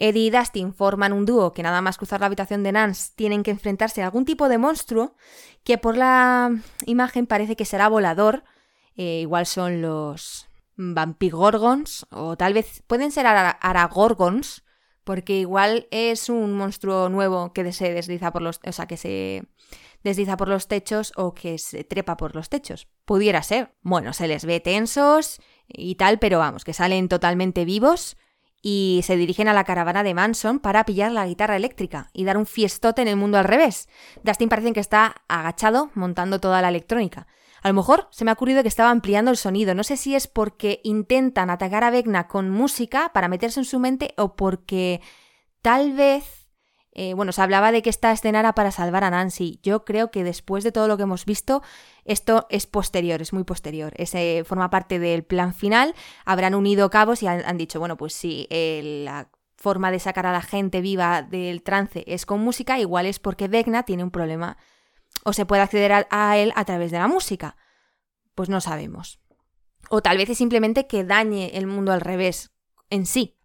Eddie 0.00 0.26
y 0.26 0.30
Dustin 0.30 0.72
forman 0.72 1.12
un 1.12 1.26
dúo 1.26 1.52
que 1.52 1.62
nada 1.62 1.82
más 1.82 1.98
cruzar 1.98 2.20
la 2.20 2.26
habitación 2.26 2.62
de 2.62 2.72
Nance 2.72 3.12
tienen 3.14 3.42
que 3.42 3.50
enfrentarse 3.50 4.02
a 4.02 4.06
algún 4.06 4.24
tipo 4.24 4.48
de 4.48 4.56
monstruo 4.56 5.14
que 5.62 5.76
por 5.76 5.96
la 5.96 6.50
imagen 6.86 7.26
parece 7.26 7.54
que 7.54 7.66
será 7.66 7.88
volador. 7.88 8.42
Eh, 8.96 9.20
igual 9.20 9.44
son 9.44 9.82
los 9.82 10.48
vampigorgons 10.76 12.06
o 12.10 12.36
tal 12.36 12.54
vez 12.54 12.82
pueden 12.86 13.12
ser 13.12 13.26
aragorgons 13.26 14.64
porque 15.10 15.40
igual 15.40 15.88
es 15.90 16.28
un 16.28 16.52
monstruo 16.52 17.08
nuevo 17.08 17.52
que 17.52 17.72
se 17.72 17.92
desliza 17.92 18.30
por 18.30 18.42
los, 18.42 18.60
o 18.64 18.70
sea, 18.70 18.86
que 18.86 18.96
se 18.96 19.42
desliza 20.04 20.36
por 20.36 20.46
los 20.46 20.68
techos 20.68 21.12
o 21.16 21.34
que 21.34 21.58
se 21.58 21.82
trepa 21.82 22.16
por 22.16 22.36
los 22.36 22.48
techos. 22.48 22.86
Pudiera 23.06 23.42
ser. 23.42 23.74
Bueno, 23.82 24.12
se 24.12 24.28
les 24.28 24.44
ve 24.44 24.60
tensos 24.60 25.40
y 25.66 25.96
tal, 25.96 26.20
pero 26.20 26.38
vamos, 26.38 26.62
que 26.62 26.74
salen 26.74 27.08
totalmente 27.08 27.64
vivos 27.64 28.18
y 28.62 29.00
se 29.02 29.16
dirigen 29.16 29.48
a 29.48 29.52
la 29.52 29.64
caravana 29.64 30.04
de 30.04 30.14
Manson 30.14 30.60
para 30.60 30.84
pillar 30.84 31.10
la 31.10 31.26
guitarra 31.26 31.56
eléctrica 31.56 32.10
y 32.12 32.22
dar 32.22 32.36
un 32.36 32.46
fiestote 32.46 33.02
en 33.02 33.08
el 33.08 33.16
mundo 33.16 33.36
al 33.36 33.46
revés. 33.46 33.88
Dustin 34.22 34.48
parece 34.48 34.72
que 34.72 34.78
está 34.78 35.24
agachado 35.26 35.90
montando 35.94 36.38
toda 36.38 36.62
la 36.62 36.68
electrónica. 36.68 37.26
A 37.62 37.68
lo 37.68 37.74
mejor 37.74 38.08
se 38.10 38.24
me 38.24 38.30
ha 38.30 38.34
ocurrido 38.34 38.62
que 38.62 38.68
estaba 38.68 38.90
ampliando 38.90 39.30
el 39.30 39.36
sonido. 39.36 39.74
No 39.74 39.84
sé 39.84 39.96
si 39.96 40.14
es 40.14 40.26
porque 40.26 40.80
intentan 40.84 41.50
atacar 41.50 41.84
a 41.84 41.90
Vecna 41.90 42.26
con 42.28 42.50
música 42.50 43.10
para 43.12 43.28
meterse 43.28 43.60
en 43.60 43.66
su 43.66 43.78
mente 43.78 44.14
o 44.16 44.34
porque 44.36 45.00
tal 45.62 45.92
vez 45.92 46.40
eh, 46.92 47.14
bueno, 47.14 47.32
se 47.32 47.40
hablaba 47.40 47.70
de 47.70 47.82
que 47.82 47.90
esta 47.90 48.10
escena 48.10 48.40
era 48.40 48.54
para 48.54 48.72
salvar 48.72 49.04
a 49.04 49.10
Nancy. 49.10 49.60
Yo 49.62 49.84
creo 49.84 50.10
que 50.10 50.24
después 50.24 50.64
de 50.64 50.72
todo 50.72 50.88
lo 50.88 50.96
que 50.96 51.04
hemos 51.04 51.24
visto, 51.24 51.62
esto 52.04 52.46
es 52.50 52.66
posterior, 52.66 53.22
es 53.22 53.32
muy 53.32 53.44
posterior. 53.44 53.92
Ese 53.96 54.42
forma 54.44 54.70
parte 54.70 54.98
del 54.98 55.22
plan 55.22 55.54
final. 55.54 55.94
Habrán 56.24 56.54
unido 56.54 56.90
cabos 56.90 57.22
y 57.22 57.26
han, 57.26 57.58
dicho, 57.58 57.78
bueno, 57.78 57.96
pues 57.96 58.12
si 58.14 58.48
la 58.50 59.30
forma 59.56 59.90
de 59.90 60.00
sacar 60.00 60.26
a 60.26 60.32
la 60.32 60.42
gente 60.42 60.80
viva 60.80 61.22
del 61.22 61.62
trance 61.62 62.04
es 62.06 62.26
con 62.26 62.40
música, 62.40 62.78
igual 62.78 63.06
es 63.06 63.18
porque 63.18 63.46
Vecna 63.46 63.84
tiene 63.84 64.02
un 64.02 64.10
problema 64.10 64.56
o 65.24 65.32
se 65.32 65.46
puede 65.46 65.62
acceder 65.62 66.06
a 66.10 66.36
él 66.38 66.52
a 66.56 66.64
través 66.64 66.90
de 66.90 66.98
la 66.98 67.08
música. 67.08 67.56
Pues 68.34 68.48
no 68.48 68.60
sabemos. 68.60 69.20
O 69.88 70.02
tal 70.02 70.16
vez 70.16 70.30
es 70.30 70.38
simplemente 70.38 70.86
que 70.86 71.04
dañe 71.04 71.56
el 71.58 71.66
mundo 71.66 71.92
al 71.92 72.00
revés 72.00 72.52
en 72.90 73.06
sí. 73.06 73.38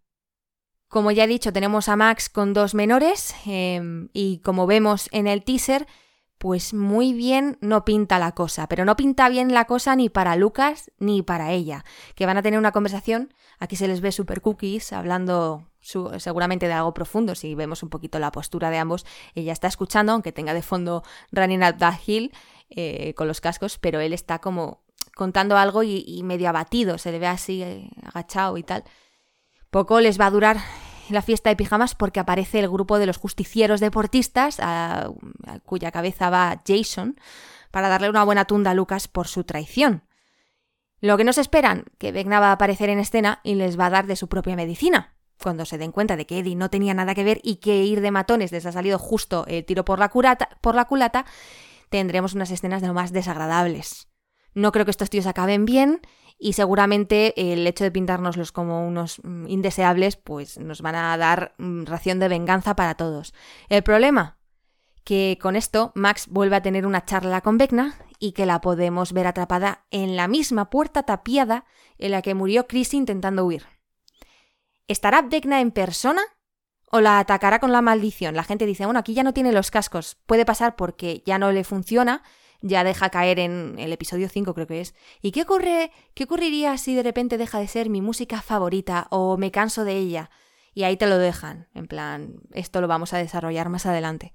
Como 0.87 1.11
ya 1.11 1.23
he 1.23 1.27
dicho, 1.27 1.51
tenemos 1.51 1.89
a 1.89 1.95
Max 1.95 2.29
con 2.29 2.53
dos 2.53 2.73
menores 2.73 3.35
em, 3.45 4.09
y 4.13 4.39
como 4.39 4.67
vemos 4.67 5.09
en 5.11 5.27
el 5.27 5.43
teaser, 5.43 5.87
pues 6.37 6.73
muy 6.73 7.13
bien 7.13 7.57
no 7.61 7.85
pinta 7.85 8.19
la 8.19 8.33
cosa, 8.33 8.67
pero 8.67 8.85
no 8.85 8.95
pinta 8.95 9.29
bien 9.29 9.53
la 9.53 9.65
cosa 9.65 9.95
ni 9.95 10.09
para 10.09 10.35
Lucas 10.35 10.91
ni 10.99 11.21
para 11.21 11.51
ella, 11.51 11.85
que 12.15 12.25
van 12.25 12.37
a 12.37 12.41
tener 12.41 12.59
una 12.59 12.71
conversación, 12.71 13.33
aquí 13.59 13.75
se 13.75 13.87
les 13.87 14.01
ve 14.01 14.11
super 14.11 14.41
cookies 14.41 14.93
hablando 14.93 15.69
seguramente 15.81 16.67
de 16.67 16.73
algo 16.73 16.93
profundo, 16.93 17.35
si 17.35 17.53
vemos 17.53 17.83
un 17.83 17.89
poquito 17.89 18.17
la 18.19 18.31
postura 18.31 18.69
de 18.71 18.77
ambos, 18.77 19.05
ella 19.35 19.53
está 19.53 19.67
escuchando, 19.67 20.13
aunque 20.13 20.31
tenga 20.31 20.53
de 20.53 20.63
fondo 20.63 21.03
Running 21.31 21.63
Up 21.63 21.77
That 21.77 21.99
Hill 22.05 22.31
eh, 22.69 23.13
con 23.13 23.27
los 23.27 23.39
cascos, 23.39 23.77
pero 23.77 23.99
él 23.99 24.11
está 24.11 24.39
como 24.39 24.83
contando 25.15 25.57
algo 25.57 25.83
y, 25.83 26.21
medio 26.23 26.49
abatido, 26.49 26.97
se 26.97 27.11
le 27.11 27.19
ve 27.19 27.27
así 27.27 27.61
eh, 27.61 27.89
agachado 28.03 28.57
y 28.57 28.63
tal. 28.63 28.83
Poco 29.69 29.99
les 29.99 30.19
va 30.19 30.25
a 30.27 30.31
durar 30.31 30.57
la 31.09 31.21
fiesta 31.21 31.49
de 31.49 31.55
pijamas 31.55 31.95
porque 31.95 32.19
aparece 32.19 32.59
el 32.59 32.69
grupo 32.69 32.99
de 32.99 33.05
los 33.05 33.17
justicieros 33.17 33.79
deportistas, 33.79 34.59
a, 34.59 35.09
cuya 35.65 35.91
cabeza 35.91 36.29
va 36.29 36.61
Jason, 36.65 37.19
para 37.71 37.89
darle 37.89 38.09
una 38.09 38.23
buena 38.23 38.45
tunda 38.45 38.71
a 38.71 38.73
Lucas 38.73 39.07
por 39.07 39.27
su 39.27 39.43
traición. 39.43 40.03
Lo 41.01 41.17
que 41.17 41.23
no 41.23 41.33
se 41.33 41.41
esperan, 41.41 41.85
que 41.97 42.11
Vecna 42.11 42.39
va 42.39 42.49
a 42.49 42.53
aparecer 42.53 42.89
en 42.89 42.99
escena 42.99 43.41
y 43.43 43.55
les 43.55 43.79
va 43.79 43.87
a 43.87 43.89
dar 43.89 44.07
de 44.07 44.15
su 44.15 44.27
propia 44.27 44.55
medicina. 44.55 45.15
Cuando 45.41 45.65
se 45.65 45.77
den 45.77 45.91
cuenta 45.91 46.15
de 46.15 46.25
que 46.25 46.39
Eddie 46.39 46.55
no 46.55 46.69
tenía 46.69 46.93
nada 46.93 47.13
que 47.13 47.23
ver 47.23 47.41
y 47.43 47.57
que 47.57 47.83
ir 47.83 48.01
de 48.01 48.11
matones 48.11 48.51
les 48.51 48.65
ha 48.65 48.71
salido 48.71 48.97
justo 48.97 49.45
el 49.47 49.65
tiro 49.65 49.83
por 49.83 49.99
la, 49.99 50.09
por 50.61 50.75
la 50.75 50.85
culata, 50.85 51.25
tendremos 51.89 52.33
unas 52.33 52.51
escenas 52.51 52.81
de 52.81 52.87
lo 52.87 52.93
más 52.93 53.11
desagradables. 53.11 54.07
No 54.53 54.71
creo 54.71 54.85
que 54.85 54.91
estos 54.91 55.09
tíos 55.09 55.27
acaben 55.27 55.65
bien 55.65 55.99
y 56.37 56.53
seguramente 56.53 57.51
el 57.51 57.65
hecho 57.65 57.83
de 57.83 57.91
pintárnoslos 57.91 58.51
como 58.51 58.85
unos 58.87 59.21
mm, 59.23 59.47
indeseables 59.47 60.15
pues 60.15 60.57
nos 60.57 60.81
van 60.81 60.95
a 60.95 61.17
dar 61.17 61.53
mm, 61.57 61.85
ración 61.85 62.19
de 62.19 62.27
venganza 62.27 62.75
para 62.75 62.95
todos. 62.95 63.33
El 63.69 63.83
problema 63.83 64.37
que 65.03 65.37
con 65.41 65.55
esto 65.55 65.91
Max 65.95 66.27
vuelve 66.27 66.57
a 66.57 66.61
tener 66.61 66.85
una 66.85 67.05
charla 67.05 67.41
con 67.41 67.57
Vecna 67.57 67.95
y 68.19 68.31
que 68.33 68.45
la 68.45 68.59
podemos 68.59 69.13
ver 69.13 69.27
atrapada 69.27 69.85
en 69.91 70.15
la 70.15 70.27
misma 70.27 70.69
puerta 70.69 71.03
tapiada 71.03 71.65
en 71.97 72.11
la 72.11 72.21
que 72.21 72.33
murió 72.33 72.67
Chris 72.67 72.93
intentando 72.93 73.45
huir. 73.45 73.67
¿Estará 74.87 75.21
Vecna 75.21 75.61
en 75.61 75.71
persona 75.71 76.21
o 76.91 77.01
la 77.01 77.19
atacará 77.19 77.59
con 77.59 77.71
la 77.71 77.81
maldición? 77.81 78.35
La 78.35 78.43
gente 78.43 78.65
dice, 78.65 78.85
bueno, 78.85 78.99
aquí 78.99 79.13
ya 79.13 79.23
no 79.23 79.33
tiene 79.33 79.51
los 79.51 79.71
cascos. 79.71 80.17
Puede 80.25 80.45
pasar 80.45 80.75
porque 80.75 81.23
ya 81.25 81.37
no 81.37 81.51
le 81.51 81.63
funciona 81.63 82.23
ya 82.61 82.83
deja 82.83 83.09
caer 83.09 83.39
en 83.39 83.75
el 83.77 83.91
episodio 83.93 84.29
5 84.29 84.53
creo 84.53 84.67
que 84.67 84.81
es. 84.81 84.95
¿Y 85.21 85.31
qué 85.31 85.43
ocurre? 85.43 85.91
¿Qué 86.13 86.25
ocurriría 86.25 86.77
si 86.77 86.95
de 86.95 87.03
repente 87.03 87.37
deja 87.37 87.59
de 87.59 87.67
ser 87.67 87.89
mi 87.89 88.01
música 88.01 88.41
favorita 88.41 89.07
o 89.09 89.37
me 89.37 89.51
canso 89.51 89.83
de 89.83 89.97
ella? 89.97 90.29
Y 90.73 90.83
ahí 90.83 90.97
te 90.97 91.07
lo 91.07 91.17
dejan, 91.17 91.67
en 91.73 91.87
plan, 91.87 92.35
esto 92.51 92.81
lo 92.81 92.87
vamos 92.87 93.13
a 93.13 93.17
desarrollar 93.17 93.69
más 93.69 93.85
adelante. 93.85 94.33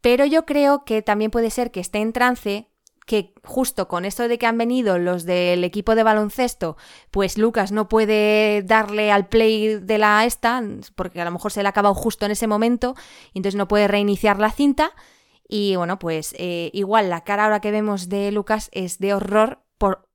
Pero 0.00 0.24
yo 0.24 0.44
creo 0.44 0.84
que 0.84 1.02
también 1.02 1.30
puede 1.30 1.50
ser 1.50 1.70
que 1.70 1.80
esté 1.80 1.98
en 1.98 2.12
trance, 2.12 2.68
que 3.06 3.34
justo 3.42 3.88
con 3.88 4.04
esto 4.04 4.28
de 4.28 4.38
que 4.38 4.46
han 4.46 4.58
venido 4.58 4.98
los 4.98 5.24
del 5.24 5.64
equipo 5.64 5.94
de 5.94 6.02
baloncesto, 6.02 6.76
pues 7.10 7.38
Lucas 7.38 7.72
no 7.72 7.88
puede 7.88 8.62
darle 8.62 9.10
al 9.10 9.26
play 9.26 9.80
de 9.80 9.98
la 9.98 10.24
esta, 10.24 10.62
porque 10.94 11.20
a 11.20 11.24
lo 11.24 11.30
mejor 11.30 11.50
se 11.50 11.62
le 11.62 11.68
ha 11.68 11.70
acabado 11.70 11.94
justo 11.94 12.24
en 12.24 12.32
ese 12.32 12.46
momento, 12.46 12.94
y 13.32 13.38
entonces 13.38 13.56
no 13.56 13.68
puede 13.68 13.88
reiniciar 13.88 14.38
la 14.38 14.52
cinta. 14.52 14.92
Y 15.52 15.74
bueno, 15.74 15.98
pues 15.98 16.32
eh, 16.38 16.70
igual 16.72 17.10
la 17.10 17.24
cara 17.24 17.42
ahora 17.42 17.60
que 17.60 17.72
vemos 17.72 18.08
de 18.08 18.30
Lucas 18.30 18.70
es 18.72 19.00
de 19.00 19.14
horror 19.14 19.64
por 19.78 20.08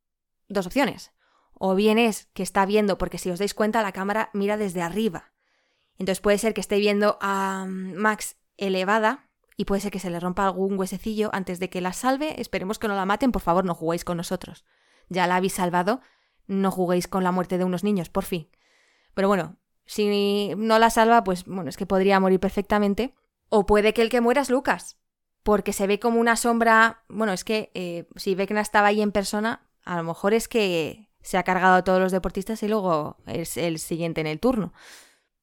dos 0.47 0.65
opciones. 0.65 1.11
O 1.53 1.75
bien 1.75 1.97
es 1.97 2.29
que 2.33 2.41
está 2.41 2.65
viendo, 2.65 2.97
porque 2.97 3.17
si 3.17 3.29
os 3.29 3.39
dais 3.39 3.53
cuenta, 3.53 3.81
la 3.81 3.91
cámara 3.91 4.29
mira 4.31 4.55
desde 4.55 4.81
arriba. 4.81 5.33
Entonces 5.97 6.21
puede 6.21 6.37
ser 6.37 6.53
que 6.53 6.61
esté 6.61 6.77
viendo 6.77 7.17
a 7.19 7.65
mm, 7.67 7.95
Max 7.95 8.37
elevada 8.55 9.29
y 9.57 9.65
puede 9.65 9.81
ser 9.81 9.91
que 9.91 9.99
se 9.99 10.09
le 10.09 10.21
rompa 10.21 10.45
algún 10.45 10.79
huesecillo 10.79 11.31
antes 11.33 11.59
de 11.59 11.69
que 11.69 11.81
la 11.81 11.91
salve. 11.91 12.39
Esperemos 12.39 12.79
que 12.79 12.87
no 12.87 12.95
la 12.95 13.05
maten, 13.05 13.33
por 13.33 13.41
favor, 13.41 13.65
no 13.65 13.75
juguéis 13.75 14.05
con 14.05 14.15
nosotros. 14.15 14.63
Ya 15.09 15.27
la 15.27 15.35
habéis 15.35 15.55
salvado, 15.55 15.99
no 16.47 16.71
juguéis 16.71 17.09
con 17.09 17.25
la 17.25 17.33
muerte 17.33 17.57
de 17.57 17.65
unos 17.65 17.83
niños, 17.83 18.07
por 18.07 18.23
fin. 18.23 18.49
Pero 19.13 19.27
bueno, 19.27 19.57
si 19.85 20.53
no 20.55 20.79
la 20.79 20.89
salva, 20.91 21.25
pues 21.25 21.43
bueno, 21.43 21.69
es 21.69 21.75
que 21.75 21.85
podría 21.85 22.21
morir 22.21 22.39
perfectamente. 22.39 23.15
O 23.49 23.65
puede 23.65 23.93
que 23.93 24.01
el 24.01 24.09
que 24.09 24.21
muera 24.21 24.39
es 24.41 24.49
Lucas 24.49 24.97
porque 25.45 25.73
se 25.73 25.85
ve 25.85 25.99
como 25.99 26.19
una 26.19 26.37
sombra, 26.37 27.03
bueno, 27.07 27.31
es 27.31 27.43
que 27.43 27.69
eh, 27.75 28.07
si 28.15 28.33
Vecna 28.33 28.61
estaba 28.61 28.87
ahí 28.87 29.03
en 29.03 29.11
persona, 29.11 29.61
a 29.83 29.95
lo 29.95 30.01
mejor 30.01 30.33
es 30.33 30.47
que 30.47 31.07
se 31.21 31.37
ha 31.37 31.43
cargado 31.43 31.75
a 31.75 31.83
todos 31.83 32.01
los 32.01 32.11
deportistas 32.11 32.63
y 32.63 32.67
luego 32.67 33.17
es 33.27 33.55
el 33.55 33.77
siguiente 33.77 34.21
en 34.21 34.27
el 34.27 34.39
turno. 34.39 34.73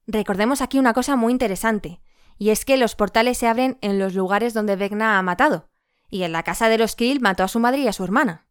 Recordemos 0.09 0.61
aquí 0.61 0.80
una 0.80 0.92
cosa 0.92 1.14
muy 1.14 1.30
interesante, 1.30 2.00
y 2.37 2.50
es 2.50 2.64
que 2.64 2.78
los 2.78 2.97
portales 2.97 3.38
se 3.38 3.47
abren 3.47 3.78
en 3.80 4.00
los 4.00 4.14
lugares 4.14 4.54
donde 4.54 4.75
Vecna 4.75 5.21
ha 5.21 5.23
matado, 5.23 5.68
y 6.11 6.25
en 6.25 6.32
la 6.32 6.42
casa 6.42 6.68
de 6.68 6.78
los 6.78 6.97
Krill 6.97 7.21
mató 7.21 7.44
a 7.44 7.49
su 7.49 7.61
madre 7.61 7.78
y 7.78 7.87
a 7.87 7.92
su 7.92 8.02
hermana, 8.02 8.49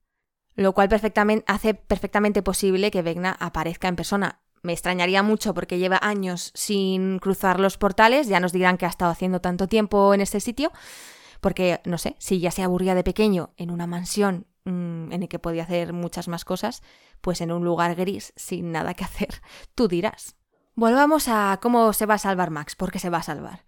lo 0.55 0.71
cual 0.71 0.87
perfectamente, 0.87 1.43
hace 1.49 1.73
perfectamente 1.73 2.41
posible 2.41 2.91
que 2.91 3.01
Vecna 3.01 3.35
aparezca 3.41 3.89
en 3.89 3.97
persona. 3.97 4.39
Me 4.61 4.71
extrañaría 4.71 5.21
mucho 5.21 5.53
porque 5.53 5.79
lleva 5.79 5.99
años 6.01 6.51
sin 6.55 7.19
cruzar 7.19 7.59
los 7.59 7.77
portales, 7.77 8.27
ya 8.27 8.39
nos 8.39 8.53
dirán 8.53 8.77
que 8.77 8.85
ha 8.85 8.89
estado 8.89 9.11
haciendo 9.11 9.41
tanto 9.41 9.67
tiempo 9.67 10.13
en 10.13 10.21
este 10.21 10.39
sitio, 10.39 10.71
porque, 11.41 11.81
no 11.85 11.97
sé, 11.97 12.15
si 12.19 12.39
ya 12.39 12.51
se 12.51 12.63
aburría 12.63 12.95
de 12.95 13.03
pequeño 13.03 13.51
en 13.57 13.71
una 13.71 13.87
mansión 13.87 14.47
mm, 14.63 15.11
en 15.11 15.23
el 15.23 15.27
que 15.27 15.39
podía 15.39 15.63
hacer 15.63 15.91
muchas 15.91 16.27
más 16.27 16.45
cosas, 16.45 16.83
pues 17.19 17.41
en 17.41 17.51
un 17.51 17.65
lugar 17.65 17.95
gris 17.95 18.31
sin 18.35 18.71
nada 18.71 18.93
que 18.93 19.03
hacer, 19.03 19.41
tú 19.75 19.87
dirás. 19.87 20.35
Volvamos 20.75 21.27
a 21.27 21.59
cómo 21.61 21.91
se 21.91 22.05
va 22.05 22.13
a 22.13 22.19
salvar 22.19 22.51
Max, 22.51 22.75
porque 22.75 22.99
se 22.99 23.09
va 23.09 23.17
a 23.17 23.23
salvar. 23.23 23.65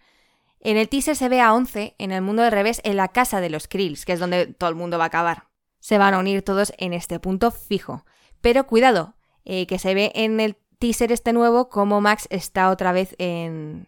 En 0.59 0.77
el 0.77 0.87
teaser 0.87 1.17
se 1.17 1.27
ve 1.27 1.41
a 1.41 1.53
11 1.53 1.95
en 1.97 2.11
el 2.13 2.21
mundo 2.21 2.43
del 2.43 2.53
revés 2.53 2.79
en 2.85 2.95
la 2.95 3.09
casa 3.09 3.41
de 3.41 3.49
los 3.49 3.67
Krills, 3.67 4.05
que 4.05 4.13
es 4.13 4.19
donde 4.19 4.47
todo 4.47 4.69
el 4.69 4.77
mundo 4.77 4.97
va 4.97 5.03
a 5.05 5.07
acabar. 5.07 5.49
Se 5.79 5.97
van 5.97 6.13
a 6.13 6.19
unir 6.19 6.41
todos 6.43 6.71
en 6.77 6.93
este 6.93 7.19
punto 7.19 7.51
fijo. 7.51 8.05
Pero 8.39 8.65
cuidado, 8.65 9.15
eh, 9.43 9.67
que 9.67 9.79
se 9.79 9.93
ve 9.93 10.13
en 10.15 10.39
el 10.39 10.55
teaser 10.79 11.11
este 11.11 11.33
nuevo 11.33 11.67
como 11.67 11.99
Max 11.99 12.27
está 12.29 12.69
otra 12.69 12.93
vez 12.93 13.13
en, 13.17 13.87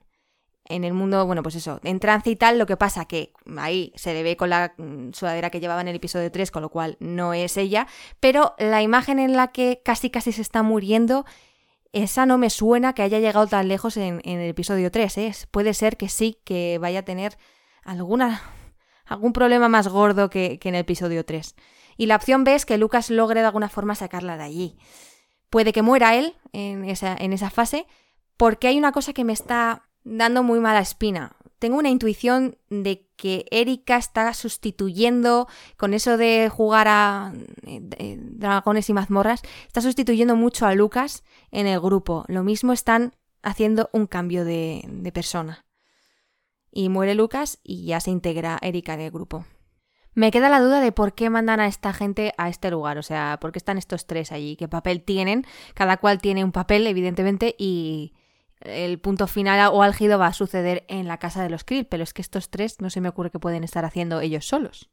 en 0.68 0.84
el 0.84 0.94
mundo, 0.94 1.26
bueno, 1.26 1.44
pues 1.44 1.56
eso, 1.56 1.80
en 1.84 2.00
trance 2.00 2.30
y 2.30 2.36
tal, 2.36 2.58
lo 2.58 2.66
que 2.66 2.76
pasa 2.76 3.06
que 3.06 3.34
ahí 3.58 3.94
se 3.96 4.14
le 4.14 4.24
ve 4.24 4.36
con 4.36 4.50
la 4.50 4.74
mm, 4.78 5.12
sudadera 5.14 5.50
que 5.50 5.60
llevaba 5.60 5.82
en 5.82 5.88
el 5.88 5.96
episodio 5.96 6.32
3, 6.32 6.50
con 6.52 6.64
lo 6.64 6.70
cual 6.70 6.98
no 7.00 7.34
es 7.34 7.58
ella, 7.58 7.88
pero 8.20 8.56
la 8.58 8.82
imagen 8.82 9.20
en 9.20 9.34
la 9.34 9.50
que 9.50 9.82
casi 9.84 10.10
casi 10.10 10.32
se 10.32 10.42
está 10.42 10.64
muriendo, 10.64 11.26
esa 11.94 12.26
no 12.26 12.38
me 12.38 12.50
suena 12.50 12.94
que 12.94 13.04
haya 13.04 13.20
llegado 13.20 13.48
tan 13.48 13.68
lejos 13.68 13.96
en, 13.98 14.22
el 14.24 14.50
episodio 14.50 14.92
3, 14.92 15.18
¿eh? 15.20 15.34
puede 15.52 15.74
ser 15.74 15.98
que 15.98 16.10
sí, 16.10 16.40
que 16.44 16.78
vaya 16.80 17.00
a 17.00 17.06
tener 17.06 17.38
alguna, 17.84 18.42
algún 19.06 19.34
problema 19.34 19.70
más 19.70 19.88
gordo 19.88 20.30
que, 20.30 20.58
que 20.60 20.70
en 20.70 20.76
el 20.76 20.82
episodio 20.82 21.26
3. 21.26 21.56
Y 21.98 22.08
la 22.08 22.16
opción 22.16 22.44
B 22.44 22.56
es 22.56 22.66
que 22.66 22.78
Lucas 22.78 23.10
logre 23.10 23.42
de 23.42 23.46
alguna 23.46 23.70
forma 23.70 23.96
sacarla 23.96 24.36
de 24.36 24.44
allí. 24.44 24.78
Puede 25.50 25.72
que 25.72 25.82
muera 25.82 26.16
él 26.16 26.36
en 26.52 26.86
esa, 26.86 27.16
en 27.16 27.32
esa 27.32 27.50
fase, 27.50 27.88
porque 28.36 28.68
hay 28.68 28.78
una 28.78 28.92
cosa 28.92 29.14
que 29.14 29.24
me 29.24 29.32
está 29.32 29.88
dando 30.06 30.44
muy 30.44 30.60
mala 30.60 30.80
espina. 30.80 31.36
Tengo 31.60 31.78
una 31.78 31.90
intuición 31.90 32.58
de 32.70 33.08
que 33.18 33.46
Erika 33.52 33.98
está 33.98 34.34
sustituyendo, 34.34 35.48
con 35.78 35.94
eso 35.94 36.16
de 36.16 36.50
jugar 36.50 36.88
a 36.88 37.34
eh, 37.64 38.18
dragones 38.22 38.90
y 38.90 38.94
mazmorras, 38.94 39.42
está 39.68 39.82
sustituyendo 39.82 40.36
mucho 40.36 40.66
a 40.66 40.76
Lucas 40.76 41.24
en 41.52 41.68
el 41.68 41.80
grupo. 41.80 42.24
Lo 42.28 42.44
mismo 42.44 42.72
están 42.72 43.16
haciendo 43.42 43.90
un 43.94 44.06
cambio 44.06 44.46
de, 44.46 44.84
de 44.88 45.12
persona. 45.12 45.66
Y 46.72 46.90
muere 46.90 47.16
Lucas 47.16 47.60
y 47.64 47.86
ya 47.86 48.00
se 48.00 48.12
integra 48.12 48.60
Erika 48.62 48.94
en 48.94 49.02
el 49.02 49.12
grupo. 49.12 49.46
Me 50.14 50.32
queda 50.32 50.50
la 50.50 50.62
duda 50.62 50.82
de 50.82 50.92
por 50.92 51.14
qué 51.14 51.30
mandan 51.30 51.60
a 51.60 51.68
esta 51.68 51.94
gente 51.94 52.34
a 52.38 52.48
este 52.48 52.72
lugar, 52.72 52.98
o 52.98 53.04
sea, 53.04 53.38
por 53.42 53.52
qué 53.52 53.60
están 53.60 53.78
estos 53.78 54.08
tres 54.08 54.32
allí, 54.32 54.56
qué 54.56 54.68
papel 54.68 55.02
tienen, 55.04 55.46
cada 55.74 55.98
cual 55.98 56.20
tiene 56.20 56.44
un 56.44 56.54
papel, 56.54 56.88
evidentemente, 56.88 57.56
y 57.58 58.14
el 58.66 59.00
punto 59.00 59.28
final 59.28 59.72
o 59.74 59.82
álgido 59.82 60.20
va 60.20 60.28
a 60.28 60.34
suceder 60.34 60.86
en 60.88 61.08
la 61.08 61.18
casa 61.18 61.42
de 61.44 61.50
los 61.50 61.64
Krill, 61.64 61.86
pero 61.86 62.04
es 62.04 62.14
que 62.14 62.22
estos 62.22 62.50
tres 62.50 62.82
no 62.82 62.90
se 62.90 63.02
me 63.02 63.10
ocurre 63.10 63.32
que 63.32 63.40
pueden 63.40 63.64
estar 63.64 63.86
haciendo 63.86 64.22
ellos 64.22 64.48
solos. 64.48 64.90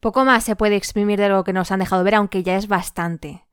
Poco 0.00 0.24
más 0.24 0.44
se 0.44 0.56
puede 0.56 0.76
exprimir 0.76 1.18
de 1.20 1.28
lo 1.28 1.44
que 1.44 1.52
nos 1.52 1.70
han 1.70 1.78
dejado 1.78 2.02
ver, 2.04 2.16
aunque 2.16 2.42
ya 2.42 2.56
es 2.56 2.66
bastante. 2.66 3.46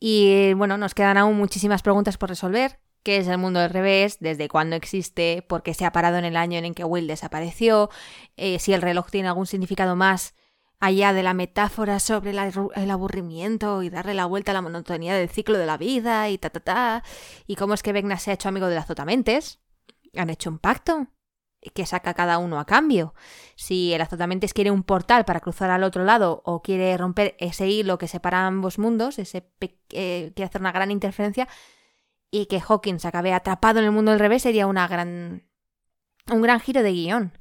Y 0.00 0.52
bueno, 0.54 0.78
nos 0.78 0.94
quedan 0.94 1.18
aún 1.18 1.36
muchísimas 1.36 1.82
preguntas 1.82 2.18
por 2.18 2.30
resolver. 2.30 2.80
¿Qué 3.02 3.18
es 3.18 3.28
el 3.28 3.38
mundo 3.38 3.60
del 3.60 3.70
revés? 3.70 4.18
¿Desde 4.20 4.48
cuándo 4.48 4.74
existe? 4.76 5.44
¿Por 5.48 5.62
qué 5.62 5.74
se 5.74 5.84
ha 5.84 5.92
parado 5.92 6.18
en 6.18 6.24
el 6.24 6.36
año 6.36 6.58
en 6.58 6.74
que 6.74 6.84
Will 6.84 7.06
desapareció? 7.06 7.90
Eh, 8.36 8.58
si 8.58 8.72
el 8.72 8.82
reloj 8.82 9.10
tiene 9.10 9.28
algún 9.28 9.46
significado 9.46 9.96
más 9.96 10.34
allá 10.82 11.12
de 11.12 11.22
la 11.22 11.32
metáfora 11.32 12.00
sobre 12.00 12.32
el 12.32 12.90
aburrimiento 12.90 13.84
y 13.84 13.88
darle 13.88 14.14
la 14.14 14.26
vuelta 14.26 14.50
a 14.50 14.54
la 14.54 14.62
monotonía 14.62 15.14
del 15.14 15.28
ciclo 15.28 15.56
de 15.56 15.64
la 15.64 15.78
vida 15.78 16.28
y 16.28 16.38
ta 16.38 16.50
ta 16.50 16.58
ta, 16.58 17.04
y 17.46 17.54
cómo 17.54 17.74
es 17.74 17.84
que 17.84 17.92
Vecna 17.92 18.18
se 18.18 18.32
ha 18.32 18.34
hecho 18.34 18.48
amigo 18.48 18.66
de 18.66 18.74
las 18.74 18.84
azotamentes. 18.84 19.60
Han 20.16 20.28
hecho 20.28 20.50
un 20.50 20.58
pacto 20.58 21.06
que 21.72 21.86
saca 21.86 22.14
cada 22.14 22.38
uno 22.38 22.58
a 22.58 22.66
cambio. 22.66 23.14
Si 23.54 23.92
el 23.92 24.00
azotamentes 24.00 24.52
quiere 24.54 24.72
un 24.72 24.82
portal 24.82 25.24
para 25.24 25.38
cruzar 25.38 25.70
al 25.70 25.84
otro 25.84 26.02
lado 26.02 26.42
o 26.44 26.62
quiere 26.62 26.96
romper 26.96 27.36
ese 27.38 27.68
hilo 27.68 27.96
que 27.96 28.08
separa 28.08 28.44
ambos 28.44 28.80
mundos, 28.80 29.20
ese 29.20 29.52
eh, 29.60 30.32
quiere 30.34 30.48
hacer 30.48 30.60
una 30.60 30.72
gran 30.72 30.90
interferencia 30.90 31.46
y 32.32 32.46
que 32.46 32.60
Hawkins 32.60 33.04
acabe 33.04 33.32
atrapado 33.32 33.78
en 33.78 33.84
el 33.84 33.92
mundo 33.92 34.10
del 34.10 34.18
revés 34.18 34.42
sería 34.42 34.66
una 34.66 34.88
gran 34.88 35.48
un 36.28 36.42
gran 36.42 36.58
giro 36.58 36.82
de 36.82 36.92
guion 36.92 37.38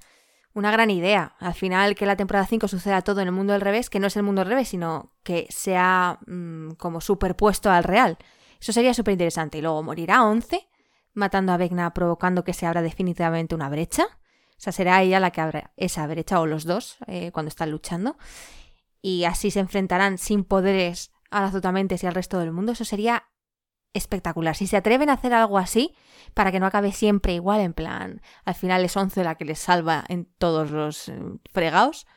una 0.54 0.72
gran 0.72 0.90
idea. 0.90 1.36
Al 1.40 1.54
final, 1.54 1.96
que 1.96 2.06
la 2.06 2.16
temporada 2.16 2.46
5 2.46 2.68
suceda 2.68 3.02
todo 3.02 3.22
en 3.22 3.28
el 3.28 3.34
mundo 3.34 3.54
del 3.54 3.62
revés, 3.62 3.90
que 3.90 4.00
no 4.00 4.08
es 4.08 4.16
el 4.18 4.24
mundo 4.24 4.42
del 4.42 4.50
revés, 4.50 4.70
sino 4.70 5.14
que 5.24 5.48
sea 5.50 6.20
mm, 6.28 6.72
como 6.72 7.02
superpuesto 7.02 7.70
al 7.70 7.84
real. 7.84 8.18
Eso 8.60 8.74
sería 8.74 8.94
súper 8.94 9.14
interesante. 9.14 9.58
Y 9.58 9.62
luego 9.62 9.82
morirá 9.84 10.24
11, 10.24 10.68
matando 11.14 11.54
a 11.54 11.58
Vecna, 11.58 11.94
provocando 11.94 12.44
que 12.44 12.54
se 12.54 12.66
abra 12.66 12.82
definitivamente 12.82 13.56
una 13.56 13.70
brecha. 13.70 14.04
O 14.04 14.64
sea, 14.64 14.74
será 14.74 15.02
ella 15.02 15.20
la 15.20 15.32
que 15.32 15.42
abra 15.42 15.72
esa 15.78 16.06
brecha, 16.06 16.40
o 16.40 16.46
los 16.46 16.66
dos, 16.66 16.98
eh, 17.08 17.32
cuando 17.32 17.50
están 17.50 17.72
luchando. 17.72 18.18
Y 19.02 19.24
así 19.24 19.50
se 19.50 19.60
enfrentarán 19.60 20.18
sin 20.18 20.44
poderes 20.44 21.12
a 21.32 21.42
las 21.42 21.54
y 22.04 22.06
al 22.06 22.14
resto 22.14 22.40
del 22.40 22.52
mundo. 22.52 22.74
Eso 22.74 22.86
sería 22.86 23.24
espectacular. 23.94 24.56
Si 24.56 24.68
se 24.68 24.78
atreven 24.78 25.10
a 25.10 25.14
hacer 25.14 25.34
algo 25.34 25.58
así, 25.58 25.96
para 26.34 26.52
que 26.52 26.60
no 26.60 26.66
acabe 26.66 26.92
siempre 26.92 27.34
igual, 27.34 27.62
en 27.62 27.74
plan, 27.74 28.22
al 28.46 28.56
final 28.56 28.84
es 28.86 28.96
11 28.96 29.24
la 29.24 29.36
que 29.36 29.46
les 29.46 29.60
salva 29.60 30.04
en 30.08 30.26
todos 30.38 30.72
los 30.72 31.10
eh, 31.10 31.20
fregados, 31.52 32.08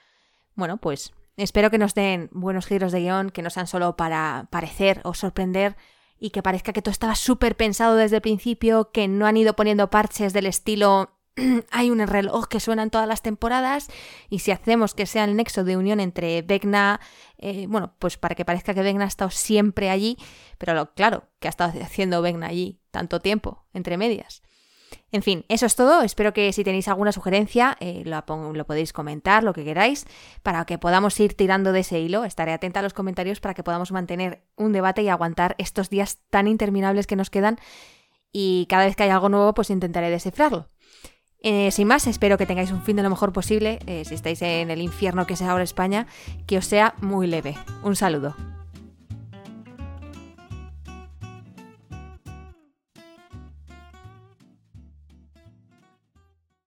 bueno, 0.55 0.77
pues 0.77 1.13
espero 1.37 1.71
que 1.71 1.79
nos 1.79 1.95
den 1.95 2.29
buenos 2.33 2.67
giros 2.67 2.93
de 2.93 3.01
guion, 3.01 3.31
que 3.31 3.43
no 3.43 3.51
sean 3.51 3.67
solo 3.67 3.97
para 3.97 4.49
parecer 4.51 5.01
o 5.05 5.15
sorprender 5.15 5.77
y 6.19 6.31
que 6.31 6.43
parezca 6.43 6.73
que 6.73 6.83
todo 6.83 6.93
estaba 6.93 7.17
súper 7.17 7.57
pensado 7.57 7.97
desde 7.97 8.17
el 8.17 8.23
principio, 8.23 8.91
que 8.93 9.09
no 9.09 9.27
han 9.27 9.37
ido 9.37 9.55
poniendo 9.55 9.91
parches 9.91 10.33
del 10.33 10.47
estilo 10.47 11.11
hay 11.71 11.91
un 11.91 12.07
reloj 12.07 12.47
que 12.47 12.61
suena 12.61 12.83
en 12.83 12.91
todas 12.91 13.09
las 13.09 13.23
temporadas 13.23 13.89
y 14.31 14.41
si 14.41 14.51
hacemos 14.51 14.95
que 14.95 15.07
sea 15.07 15.25
el 15.25 15.37
nexo 15.37 15.65
de 15.65 15.77
unión 15.77 16.01
entre 16.01 16.43
Vecna, 16.43 17.01
eh, 17.39 17.67
bueno, 17.69 17.95
pues 17.99 18.17
para 18.17 18.35
que 18.35 18.45
parezca 18.45 18.75
que 18.75 18.83
Vecna 18.83 19.05
ha 19.05 19.09
estado 19.09 19.31
siempre 19.31 19.91
allí, 19.91 20.17
pero 20.59 20.93
claro, 20.95 21.25
que 21.41 21.49
ha 21.49 21.51
estado 21.51 21.73
haciendo 21.83 22.23
Vecna 22.23 22.47
allí 22.47 22.81
tanto 22.91 23.21
tiempo, 23.21 23.67
entre 23.73 23.97
medias. 23.97 24.43
En 25.11 25.23
fin, 25.23 25.45
eso 25.49 25.67
es 25.67 25.77
todo. 25.77 26.03
Espero 26.03 26.33
que 26.33 26.53
si 26.53 26.65
tenéis 26.65 26.89
alguna 26.89 27.13
sugerencia 27.13 27.77
eh, 27.81 28.03
lo, 28.05 28.53
lo, 28.53 28.67
podéis 28.67 28.93
comentar, 28.93 29.43
lo 29.43 29.53
que 29.53 29.65
queráis, 29.65 30.07
para 30.43 30.65
que 30.65 30.79
podamos 30.79 31.19
ir 31.21 31.35
tirando 31.35 31.73
de 31.73 31.81
ese 31.81 32.01
hilo. 32.01 32.25
Estaré 32.25 32.53
atenta 32.53 32.81
a 32.81 32.83
los 32.83 32.95
comentarios 32.95 33.41
para 33.41 33.55
que 33.55 33.63
podamos 33.63 33.93
mantener 33.93 34.45
un 34.57 34.73
debate 34.73 35.03
y 35.03 35.09
aguantar 35.09 35.55
estos 35.59 35.91
días 35.91 36.19
tan 36.31 36.47
interminables 36.47 37.07
que 37.07 37.17
nos 37.17 37.31
quedan. 37.31 37.59
Y 38.33 38.67
cada 38.69 38.87
vez 38.87 38.97
que 38.97 39.05
haya 39.05 39.15
algo 39.15 39.29
nuevo, 39.29 39.55
pues 39.55 39.71
intentaré 39.71 40.11
descifrarlo. 40.11 40.69
Eh, 41.47 41.71
sin 41.73 41.87
más, 41.87 42.07
espero 42.07 42.39
que 42.39 42.47
tengáis 42.47 42.73
un 42.73 42.81
fin 42.81 42.97
de 42.97 43.03
lo 43.03 43.11
mejor 43.11 43.35
posible, 43.35 43.79
eh, 43.87 44.07
si 44.07 44.15
estáis 44.15 44.41
en 44.41 44.71
el 44.71 44.81
infierno 44.81 45.27
que 45.27 45.35
es 45.35 45.43
ahora 45.43 45.63
España, 45.63 46.07
que 46.47 46.57
os 46.57 46.65
sea 46.65 46.95
muy 47.03 47.27
leve. 47.27 47.55
Un 47.83 47.97
saludo. 47.97 48.35